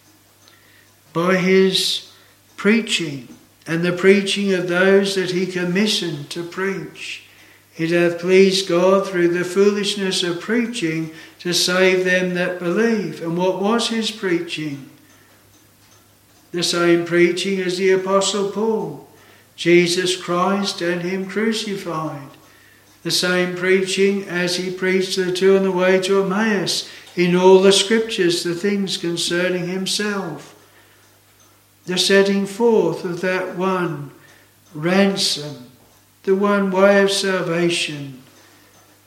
by 1.12 1.36
his 1.36 2.12
preaching, 2.56 3.28
and 3.66 3.82
the 3.82 3.92
preaching 3.92 4.52
of 4.52 4.68
those 4.68 5.16
that 5.16 5.32
he 5.32 5.46
commissioned 5.46 6.30
to 6.30 6.44
preach. 6.44 7.24
It 7.76 7.90
hath 7.90 8.20
pleased 8.20 8.68
God 8.68 9.06
through 9.06 9.28
the 9.28 9.44
foolishness 9.44 10.22
of 10.22 10.40
preaching 10.40 11.12
to 11.40 11.52
save 11.52 12.04
them 12.04 12.34
that 12.34 12.58
believe. 12.58 13.20
And 13.22 13.36
what 13.36 13.60
was 13.60 13.88
his 13.88 14.10
preaching? 14.10 14.88
The 16.52 16.62
same 16.62 17.04
preaching 17.04 17.60
as 17.60 17.76
the 17.76 17.90
Apostle 17.90 18.50
Paul 18.50 19.05
Jesus 19.56 20.16
Christ 20.16 20.80
and 20.80 21.02
Him 21.02 21.26
crucified 21.26 22.28
the 23.06 23.12
same 23.12 23.54
preaching 23.54 24.24
as 24.24 24.56
he 24.56 24.68
preached 24.68 25.14
to 25.14 25.26
the 25.26 25.32
two 25.32 25.56
on 25.56 25.62
the 25.62 25.70
way 25.70 26.00
to 26.00 26.24
Emmaus 26.24 26.90
in 27.14 27.36
all 27.36 27.62
the 27.62 27.70
scriptures, 27.70 28.42
the 28.42 28.52
things 28.52 28.96
concerning 28.96 29.68
himself. 29.68 30.52
The 31.84 31.98
setting 31.98 32.46
forth 32.46 33.04
of 33.04 33.20
that 33.20 33.54
one 33.54 34.10
ransom, 34.74 35.70
the 36.24 36.34
one 36.34 36.72
way 36.72 37.00
of 37.00 37.12
salvation. 37.12 38.24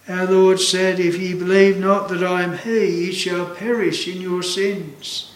Our 0.07 0.27
Lord 0.27 0.62
said, 0.62 1.01
If 1.01 1.19
ye 1.19 1.33
believe 1.33 1.77
not 1.77 2.07
that 2.07 2.23
I 2.23 2.43
am 2.43 2.57
He, 2.57 2.85
ye 2.85 3.12
shall 3.12 3.53
perish 3.53 4.07
in 4.07 4.21
your 4.21 4.43
sins. 4.43 5.33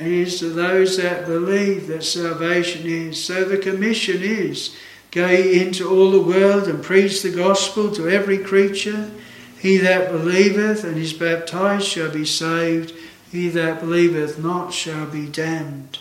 It 0.00 0.06
is 0.06 0.38
to 0.40 0.48
those 0.48 0.96
that 0.96 1.26
believe 1.26 1.86
that 1.88 2.04
salvation 2.04 2.86
is. 2.86 3.22
So 3.22 3.44
the 3.44 3.58
commission 3.58 4.22
is 4.22 4.74
Go 5.10 5.26
into 5.26 5.90
all 5.90 6.12
the 6.12 6.20
world 6.20 6.68
and 6.68 6.82
preach 6.82 7.22
the 7.22 7.32
gospel 7.32 7.90
to 7.92 8.08
every 8.08 8.38
creature. 8.38 9.10
He 9.58 9.76
that 9.78 10.10
believeth 10.10 10.84
and 10.84 10.96
is 10.96 11.12
baptized 11.12 11.86
shall 11.86 12.10
be 12.10 12.24
saved. 12.24 12.94
He 13.32 13.48
that 13.48 13.80
believeth 13.80 14.38
not 14.38 14.72
shall 14.72 15.06
be 15.06 15.26
damned. 15.26 15.98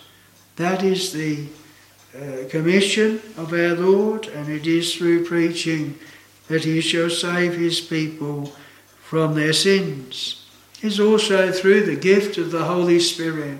That 0.58 0.84
is 0.84 1.12
the 1.12 1.48
uh, 2.16 2.50
commission 2.50 3.22
of 3.36 3.52
our 3.52 3.74
Lord, 3.74 4.28
and 4.28 4.48
it 4.48 4.68
is 4.68 4.96
through 4.96 5.26
preaching 5.26 5.98
that 6.48 6.64
he 6.64 6.80
shall 6.80 7.10
save 7.10 7.56
his 7.56 7.82
people 7.82 8.54
from 9.02 9.34
their 9.34 9.54
sins. 9.54 10.46
It's 10.82 11.00
also 11.00 11.52
through 11.52 11.86
the 11.86 11.96
gift 11.96 12.38
of 12.38 12.52
the 12.52 12.66
Holy 12.66 13.00
Spirit. 13.00 13.58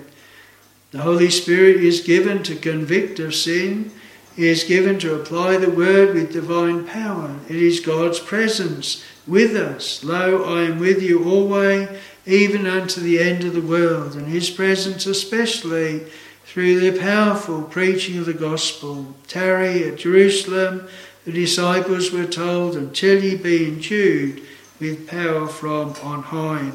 The 0.90 0.98
Holy 0.98 1.30
Spirit 1.30 1.76
is 1.76 2.00
given 2.00 2.42
to 2.44 2.56
convict 2.56 3.18
of 3.20 3.34
sin 3.34 3.92
he 4.36 4.48
is 4.48 4.64
given 4.64 4.98
to 5.00 5.20
apply 5.20 5.56
the 5.56 5.70
word 5.70 6.14
with 6.14 6.32
divine 6.32 6.86
power. 6.86 7.36
It 7.48 7.56
is 7.56 7.80
God's 7.80 8.20
presence 8.20 9.04
with 9.26 9.56
us. 9.56 10.04
Lo, 10.04 10.44
I 10.44 10.62
am 10.62 10.78
with 10.78 11.02
you 11.02 11.28
always, 11.28 11.88
even 12.26 12.66
unto 12.66 13.00
the 13.00 13.18
end 13.18 13.44
of 13.44 13.52
the 13.52 13.60
world. 13.60 14.14
And 14.14 14.28
his 14.28 14.48
presence 14.48 15.04
especially 15.04 16.06
through 16.44 16.80
the 16.80 16.98
powerful 16.98 17.62
preaching 17.62 18.18
of 18.18 18.26
the 18.26 18.32
gospel. 18.32 19.14
Tarry 19.26 19.84
at 19.84 19.98
Jerusalem 19.98 20.88
the 21.26 21.32
disciples 21.32 22.12
were 22.12 22.24
told, 22.24 22.76
until 22.76 23.22
ye 23.22 23.36
be 23.36 23.66
endued 23.66 24.42
with 24.80 25.06
power 25.06 25.48
from 25.48 25.94
on 26.02 26.22
high. 26.22 26.72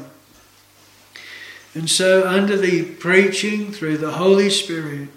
And 1.76 1.90
so, 1.90 2.26
under 2.26 2.56
the 2.56 2.84
preaching 2.84 3.70
through 3.70 3.98
the 3.98 4.12
Holy 4.12 4.48
Spirit, 4.48 5.10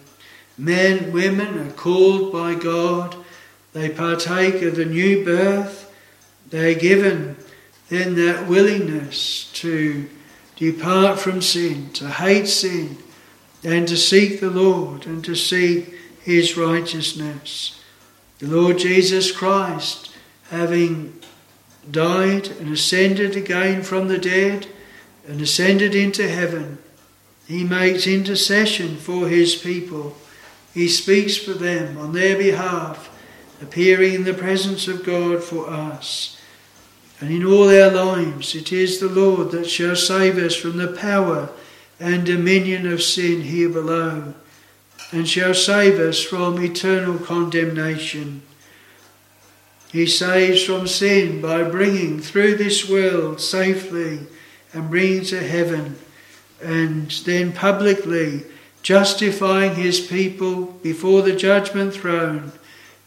men, 0.57 1.13
women 1.13 1.57
are 1.57 1.71
called 1.71 2.33
by 2.33 2.53
God, 2.53 3.15
they 3.71 3.87
partake 3.87 4.61
of 4.63 4.75
the 4.75 4.83
new 4.83 5.23
birth, 5.23 5.89
they 6.49 6.75
are 6.75 6.77
given 6.77 7.37
then 7.87 8.15
that 8.15 8.49
willingness 8.49 9.49
to 9.53 10.09
depart 10.57 11.17
from 11.17 11.41
sin, 11.41 11.91
to 11.93 12.09
hate 12.09 12.49
sin, 12.49 12.97
and 13.63 13.87
to 13.87 13.95
seek 13.95 14.41
the 14.41 14.49
Lord 14.49 15.05
and 15.05 15.23
to 15.23 15.35
seek 15.35 15.93
his 16.23 16.57
righteousness. 16.57 17.81
The 18.39 18.47
Lord 18.47 18.79
Jesus 18.79 19.31
Christ, 19.31 20.11
having 20.49 21.21
died 21.89 22.49
and 22.49 22.73
ascended 22.73 23.37
again 23.37 23.81
from 23.81 24.09
the 24.09 24.17
dead 24.17 24.67
and 25.29 25.41
ascended 25.41 25.93
into 25.93 26.27
heaven, 26.27 26.79
he 27.47 27.63
makes 27.63 28.07
intercession 28.07 28.97
for 28.97 29.27
his 29.27 29.53
people. 29.53 30.17
He 30.73 30.87
speaks 30.87 31.37
for 31.37 31.53
them 31.53 31.99
on 31.99 32.13
their 32.13 32.35
behalf, 32.35 33.15
appearing 33.61 34.15
in 34.15 34.23
the 34.23 34.33
presence 34.33 34.87
of 34.87 35.05
God 35.05 35.43
for 35.43 35.69
us. 35.69 36.41
And 37.21 37.31
in 37.31 37.45
all 37.45 37.69
our 37.69 37.91
lives, 37.91 38.55
it 38.55 38.73
is 38.73 38.99
the 38.99 39.07
Lord 39.07 39.51
that 39.51 39.69
shall 39.69 39.95
save 39.95 40.37
us 40.39 40.55
from 40.55 40.77
the 40.77 40.93
power 40.93 41.49
and 41.99 42.25
dominion 42.25 42.91
of 42.91 43.03
sin 43.03 43.41
here 43.41 43.69
below, 43.69 44.33
and 45.11 45.27
shall 45.27 45.53
save 45.53 45.99
us 45.99 46.23
from 46.23 46.63
eternal 46.63 47.19
condemnation. 47.19 48.41
He 49.91 50.07
saves 50.07 50.63
from 50.63 50.87
sin 50.87 51.39
by 51.39 51.63
bringing 51.63 52.19
through 52.19 52.55
this 52.55 52.89
world 52.89 53.41
safely 53.41 54.21
and 54.73 54.89
bringing 54.89 55.23
to 55.25 55.39
heaven, 55.39 55.97
and 56.61 57.09
then 57.25 57.51
publicly 57.53 58.43
justifying 58.81 59.75
his 59.75 59.99
people 59.99 60.65
before 60.65 61.21
the 61.21 61.35
judgment 61.35 61.93
throne 61.93 62.51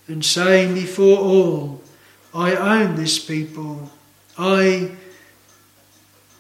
and 0.06 0.24
saying 0.24 0.74
before 0.74 1.18
all, 1.18 1.82
I 2.34 2.54
own 2.54 2.96
this 2.96 3.18
people. 3.18 3.90
I 4.36 4.92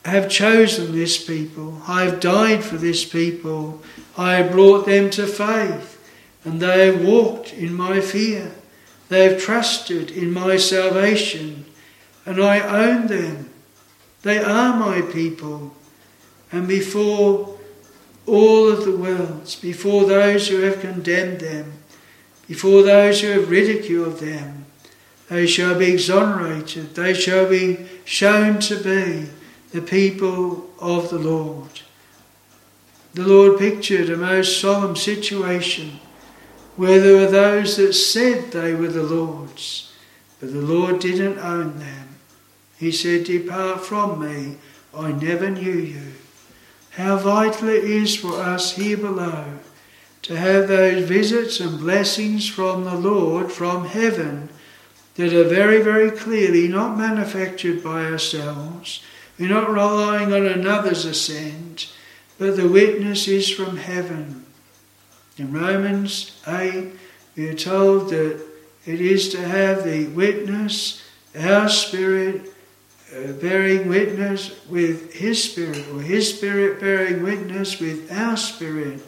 have 0.04 0.28
chosen 0.28 0.92
this 0.92 1.24
people. 1.24 1.80
I 1.86 2.04
have 2.04 2.20
died 2.20 2.64
for 2.64 2.76
this 2.76 3.04
people. 3.04 3.82
I 4.16 4.34
have 4.34 4.52
brought 4.52 4.86
them 4.86 5.10
to 5.10 5.26
faith, 5.26 5.98
and 6.44 6.60
they 6.60 6.86
have 6.86 7.04
walked 7.04 7.52
in 7.52 7.74
my 7.74 8.00
fear. 8.00 8.52
They 9.08 9.28
have 9.28 9.40
trusted 9.40 10.10
in 10.10 10.32
my 10.32 10.56
salvation, 10.56 11.66
and 12.26 12.42
I 12.42 12.60
own 12.60 13.06
them. 13.06 13.51
They 14.22 14.42
are 14.42 14.76
my 14.76 15.02
people. 15.02 15.74
And 16.50 16.68
before 16.68 17.58
all 18.26 18.68
of 18.68 18.84
the 18.84 18.96
worlds, 18.96 19.56
before 19.56 20.06
those 20.06 20.48
who 20.48 20.60
have 20.60 20.80
condemned 20.80 21.40
them, 21.40 21.72
before 22.46 22.82
those 22.82 23.20
who 23.20 23.28
have 23.28 23.50
ridiculed 23.50 24.18
them, 24.18 24.66
they 25.28 25.46
shall 25.46 25.78
be 25.78 25.92
exonerated. 25.92 26.94
They 26.94 27.14
shall 27.14 27.48
be 27.48 27.86
shown 28.04 28.58
to 28.60 28.76
be 28.76 29.28
the 29.72 29.80
people 29.80 30.70
of 30.78 31.08
the 31.10 31.18
Lord. 31.18 31.80
The 33.14 33.26
Lord 33.26 33.58
pictured 33.58 34.10
a 34.10 34.16
most 34.16 34.60
solemn 34.60 34.96
situation 34.96 36.00
where 36.76 37.00
there 37.00 37.16
were 37.16 37.30
those 37.30 37.76
that 37.76 37.92
said 37.94 38.52
they 38.52 38.74
were 38.74 38.88
the 38.88 39.02
Lord's, 39.02 39.92
but 40.40 40.52
the 40.52 40.60
Lord 40.60 41.00
didn't 41.00 41.38
own 41.38 41.78
them. 41.78 42.11
He 42.82 42.90
said, 42.90 43.22
Depart 43.22 43.86
from 43.86 44.18
me, 44.18 44.56
I 44.92 45.12
never 45.12 45.48
knew 45.48 45.78
you. 45.78 46.14
How 46.90 47.16
vital 47.16 47.68
it 47.68 47.84
is 47.84 48.16
for 48.16 48.32
us 48.40 48.72
here 48.72 48.96
below 48.96 49.60
to 50.22 50.36
have 50.36 50.66
those 50.66 51.08
visits 51.08 51.60
and 51.60 51.78
blessings 51.78 52.48
from 52.48 52.82
the 52.82 52.96
Lord 52.96 53.52
from 53.52 53.84
heaven 53.84 54.48
that 55.14 55.32
are 55.32 55.48
very, 55.48 55.80
very 55.80 56.10
clearly 56.10 56.66
not 56.66 56.98
manufactured 56.98 57.84
by 57.84 58.04
ourselves. 58.06 59.00
We're 59.38 59.48
not 59.48 59.70
relying 59.70 60.32
on 60.32 60.44
another's 60.44 61.04
assent, 61.04 61.88
but 62.36 62.56
the 62.56 62.68
witness 62.68 63.28
is 63.28 63.48
from 63.48 63.76
heaven. 63.76 64.44
In 65.38 65.52
Romans 65.52 66.36
8, 66.48 66.90
we 67.36 67.48
are 67.48 67.54
told 67.54 68.10
that 68.10 68.44
it 68.84 69.00
is 69.00 69.28
to 69.28 69.40
have 69.40 69.84
the 69.84 70.08
witness, 70.08 71.00
our 71.38 71.68
spirit, 71.68 72.51
Uh, 73.14 73.30
bearing 73.32 73.88
witness 73.88 74.66
with 74.70 75.12
His 75.12 75.42
Spirit, 75.42 75.86
or 75.92 76.00
His 76.00 76.34
Spirit 76.34 76.80
bearing 76.80 77.22
witness 77.22 77.78
with 77.78 78.10
our 78.10 78.38
spirit, 78.38 79.02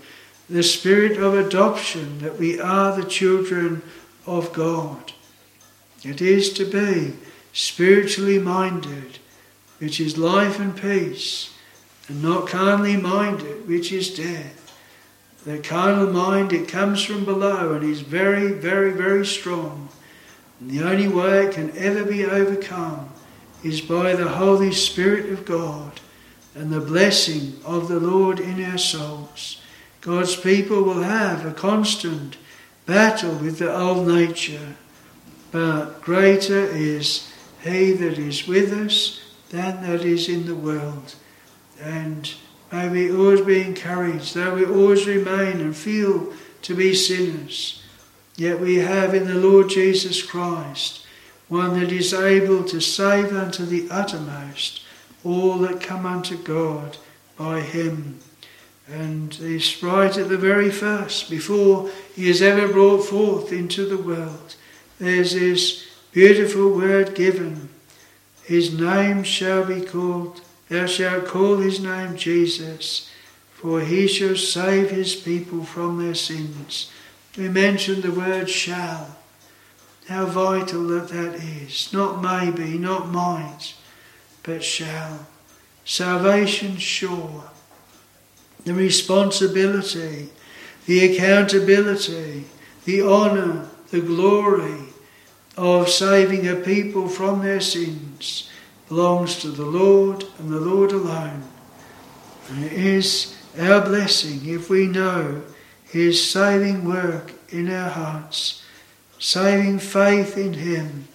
the 0.50 0.62
spirit 0.62 1.16
of 1.16 1.32
adoption, 1.32 2.18
that 2.18 2.38
we 2.38 2.60
are 2.60 2.94
the 2.94 3.08
children 3.08 3.80
of 4.26 4.52
God. 4.52 5.14
It 6.02 6.20
is 6.20 6.52
to 6.54 6.66
be 6.66 7.14
spiritually 7.54 8.38
minded, 8.38 9.20
which 9.78 9.98
is 10.00 10.18
life 10.18 10.60
and 10.60 10.76
peace, 10.76 11.54
and 12.06 12.22
not 12.22 12.46
carnally 12.46 12.98
minded, 12.98 13.66
which 13.66 13.90
is 13.90 14.14
death. 14.14 14.60
The 15.46 15.60
carnal 15.60 16.12
mind, 16.12 16.52
it 16.52 16.68
comes 16.68 17.02
from 17.02 17.24
below 17.24 17.72
and 17.72 17.82
is 17.82 18.00
very, 18.00 18.52
very, 18.52 18.92
very 18.92 19.24
strong. 19.24 19.88
And 20.60 20.70
the 20.70 20.86
only 20.86 21.08
way 21.08 21.46
it 21.46 21.54
can 21.54 21.74
ever 21.78 22.04
be 22.04 22.26
overcome 22.26 23.08
is 23.64 23.80
by 23.80 24.14
the 24.14 24.28
Holy 24.28 24.72
Spirit 24.72 25.30
of 25.30 25.44
God 25.44 26.00
and 26.54 26.70
the 26.70 26.80
blessing 26.80 27.58
of 27.64 27.88
the 27.88 27.98
Lord 28.00 28.38
in 28.38 28.64
our 28.64 28.78
souls. 28.78 29.60
God's 30.00 30.36
people 30.36 30.82
will 30.82 31.02
have 31.02 31.44
a 31.44 31.52
constant 31.52 32.36
battle 32.86 33.34
with 33.34 33.58
the 33.58 33.74
old 33.74 34.06
nature 34.06 34.76
but 35.54 36.00
greater 36.00 36.66
is 36.66 37.32
he 37.62 37.92
that 37.92 38.18
is 38.18 38.48
with 38.48 38.72
us 38.72 39.20
than 39.50 39.84
that 39.84 40.04
is 40.04 40.28
in 40.28 40.46
the 40.46 40.54
world. 40.56 41.14
And 41.80 42.34
may 42.72 42.88
we 42.88 43.12
always 43.12 43.42
be 43.42 43.60
encouraged, 43.60 44.34
though 44.34 44.56
we 44.56 44.66
always 44.66 45.06
remain 45.06 45.60
and 45.60 45.76
feel 45.76 46.32
to 46.62 46.74
be 46.74 46.92
sinners, 46.92 47.84
yet 48.34 48.58
we 48.58 48.78
have 48.78 49.14
in 49.14 49.28
the 49.28 49.34
Lord 49.36 49.68
Jesus 49.68 50.24
Christ 50.24 51.03
one 51.48 51.78
that 51.78 51.92
is 51.92 52.14
able 52.14 52.64
to 52.64 52.80
save 52.80 53.32
unto 53.32 53.64
the 53.64 53.88
uttermost 53.90 54.82
all 55.24 55.58
that 55.58 55.80
come 55.80 56.06
unto 56.06 56.36
God 56.36 56.98
by 57.36 57.60
him. 57.60 58.20
And 58.86 59.32
this 59.32 59.82
right 59.82 60.16
at 60.16 60.28
the 60.28 60.36
very 60.36 60.70
first, 60.70 61.30
before 61.30 61.90
he 62.14 62.28
is 62.28 62.42
ever 62.42 62.70
brought 62.70 63.04
forth 63.04 63.52
into 63.52 63.86
the 63.86 63.98
world, 63.98 64.56
there's 64.98 65.32
this 65.32 65.86
beautiful 66.12 66.70
word 66.70 67.14
given. 67.14 67.70
His 68.44 68.78
name 68.78 69.22
shall 69.22 69.64
be 69.64 69.80
called, 69.80 70.42
thou 70.68 70.86
shalt 70.86 71.26
call 71.26 71.56
his 71.56 71.80
name 71.80 72.16
Jesus, 72.16 73.10
for 73.54 73.80
he 73.80 74.06
shall 74.06 74.36
save 74.36 74.90
his 74.90 75.16
people 75.16 75.64
from 75.64 76.04
their 76.04 76.14
sins. 76.14 76.90
We 77.38 77.48
mentioned 77.48 78.02
the 78.02 78.12
word 78.12 78.50
shall. 78.50 79.16
How 80.08 80.26
vital 80.26 80.86
that 80.88 81.08
that 81.08 81.34
is. 81.36 81.92
Not 81.92 82.22
maybe, 82.22 82.78
not 82.78 83.08
might, 83.08 83.74
but 84.42 84.62
shall. 84.62 85.26
Salvation 85.84 86.76
sure. 86.76 87.44
The 88.64 88.74
responsibility, 88.74 90.30
the 90.86 91.12
accountability, 91.12 92.44
the 92.84 93.02
honour, 93.02 93.68
the 93.90 94.00
glory 94.00 94.80
of 95.56 95.88
saving 95.88 96.48
a 96.48 96.56
people 96.56 97.08
from 97.08 97.42
their 97.42 97.60
sins 97.60 98.50
belongs 98.88 99.40
to 99.40 99.48
the 99.48 99.64
Lord 99.64 100.24
and 100.38 100.50
the 100.50 100.60
Lord 100.60 100.92
alone. 100.92 101.44
And 102.48 102.64
it 102.64 102.72
is 102.72 103.36
our 103.58 103.80
blessing 103.80 104.40
if 104.44 104.68
we 104.68 104.86
know 104.86 105.42
His 105.84 106.28
saving 106.28 106.84
work 106.84 107.32
in 107.50 107.70
our 107.70 107.90
hearts, 107.90 108.63
saving 109.24 109.78
faith 109.78 110.36
in 110.36 110.52
Him, 110.52 111.08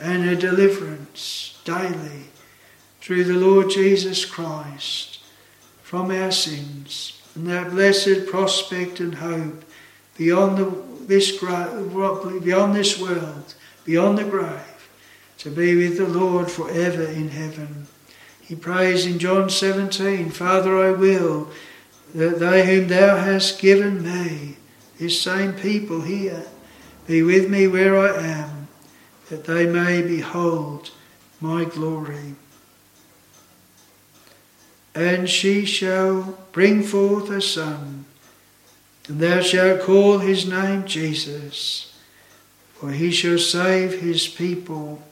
and 0.00 0.28
a 0.28 0.36
deliverance 0.36 1.60
daily 1.64 2.26
through 3.00 3.24
the 3.24 3.34
Lord 3.34 3.68
Jesus 3.68 4.24
Christ 4.24 5.18
from 5.82 6.12
our 6.12 6.30
sins, 6.30 7.20
and 7.34 7.48
that 7.48 7.72
blessed 7.72 8.26
prospect 8.28 9.00
and 9.00 9.16
hope 9.16 9.64
beyond 10.16 10.56
the 10.56 10.88
this 11.08 11.32
beyond 11.40 12.76
this 12.76 13.00
world, 13.00 13.54
beyond 13.84 14.18
the 14.18 14.24
grave, 14.24 14.88
to 15.38 15.50
be 15.50 15.74
with 15.74 15.96
the 15.96 16.06
Lord 16.06 16.48
forever 16.52 17.02
in 17.02 17.30
heaven. 17.30 17.88
He 18.40 18.54
prays 18.54 19.04
in 19.04 19.18
John 19.18 19.50
17, 19.50 20.30
Father, 20.30 20.78
I 20.78 20.92
will 20.92 21.48
that 22.14 22.38
they 22.38 22.66
whom 22.66 22.86
thou 22.86 23.16
hast 23.16 23.60
given 23.60 24.04
me, 24.04 24.58
this 25.00 25.20
same 25.20 25.54
people 25.54 26.02
here, 26.02 26.46
be 27.08 27.22
with 27.22 27.48
me 27.48 27.66
where 27.66 27.98
I 27.98 28.22
am, 28.22 28.68
that 29.30 29.46
they 29.46 29.66
may 29.66 30.02
behold 30.02 30.90
my 31.40 31.64
glory. 31.64 32.34
And 34.94 35.28
she 35.28 35.64
shall 35.64 36.38
bring 36.52 36.82
forth 36.82 37.30
a 37.30 37.40
son, 37.40 38.04
and 39.08 39.20
thou 39.20 39.40
shalt 39.40 39.80
call 39.80 40.18
his 40.18 40.46
name 40.46 40.84
Jesus, 40.84 41.98
for 42.74 42.90
he 42.90 43.10
shall 43.10 43.38
save 43.38 44.00
his 44.00 44.28
people 44.28 45.02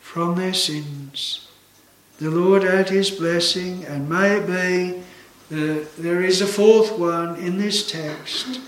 from 0.00 0.36
their 0.36 0.54
sins. 0.54 1.48
The 2.18 2.30
Lord 2.30 2.64
add 2.64 2.88
his 2.88 3.10
blessing, 3.10 3.84
and 3.84 4.08
may 4.08 4.36
it 4.36 4.46
be 4.46 5.02
that 5.54 5.96
there 5.98 6.22
is 6.22 6.40
a 6.40 6.46
fourth 6.46 6.98
one 6.98 7.36
in 7.36 7.58
this 7.58 7.90
text, 7.90 8.60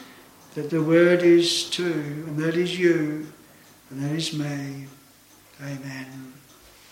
that 0.55 0.71
the 0.71 0.83
word 0.83 1.23
is 1.23 1.71
to, 1.71 1.85
and 1.85 2.37
that 2.39 2.57
is 2.57 2.79
you, 2.79 3.27
and 3.91 4.03
that 4.03 4.13
is 4.13 4.33
me. 4.35 4.87
Amen. 5.61 6.32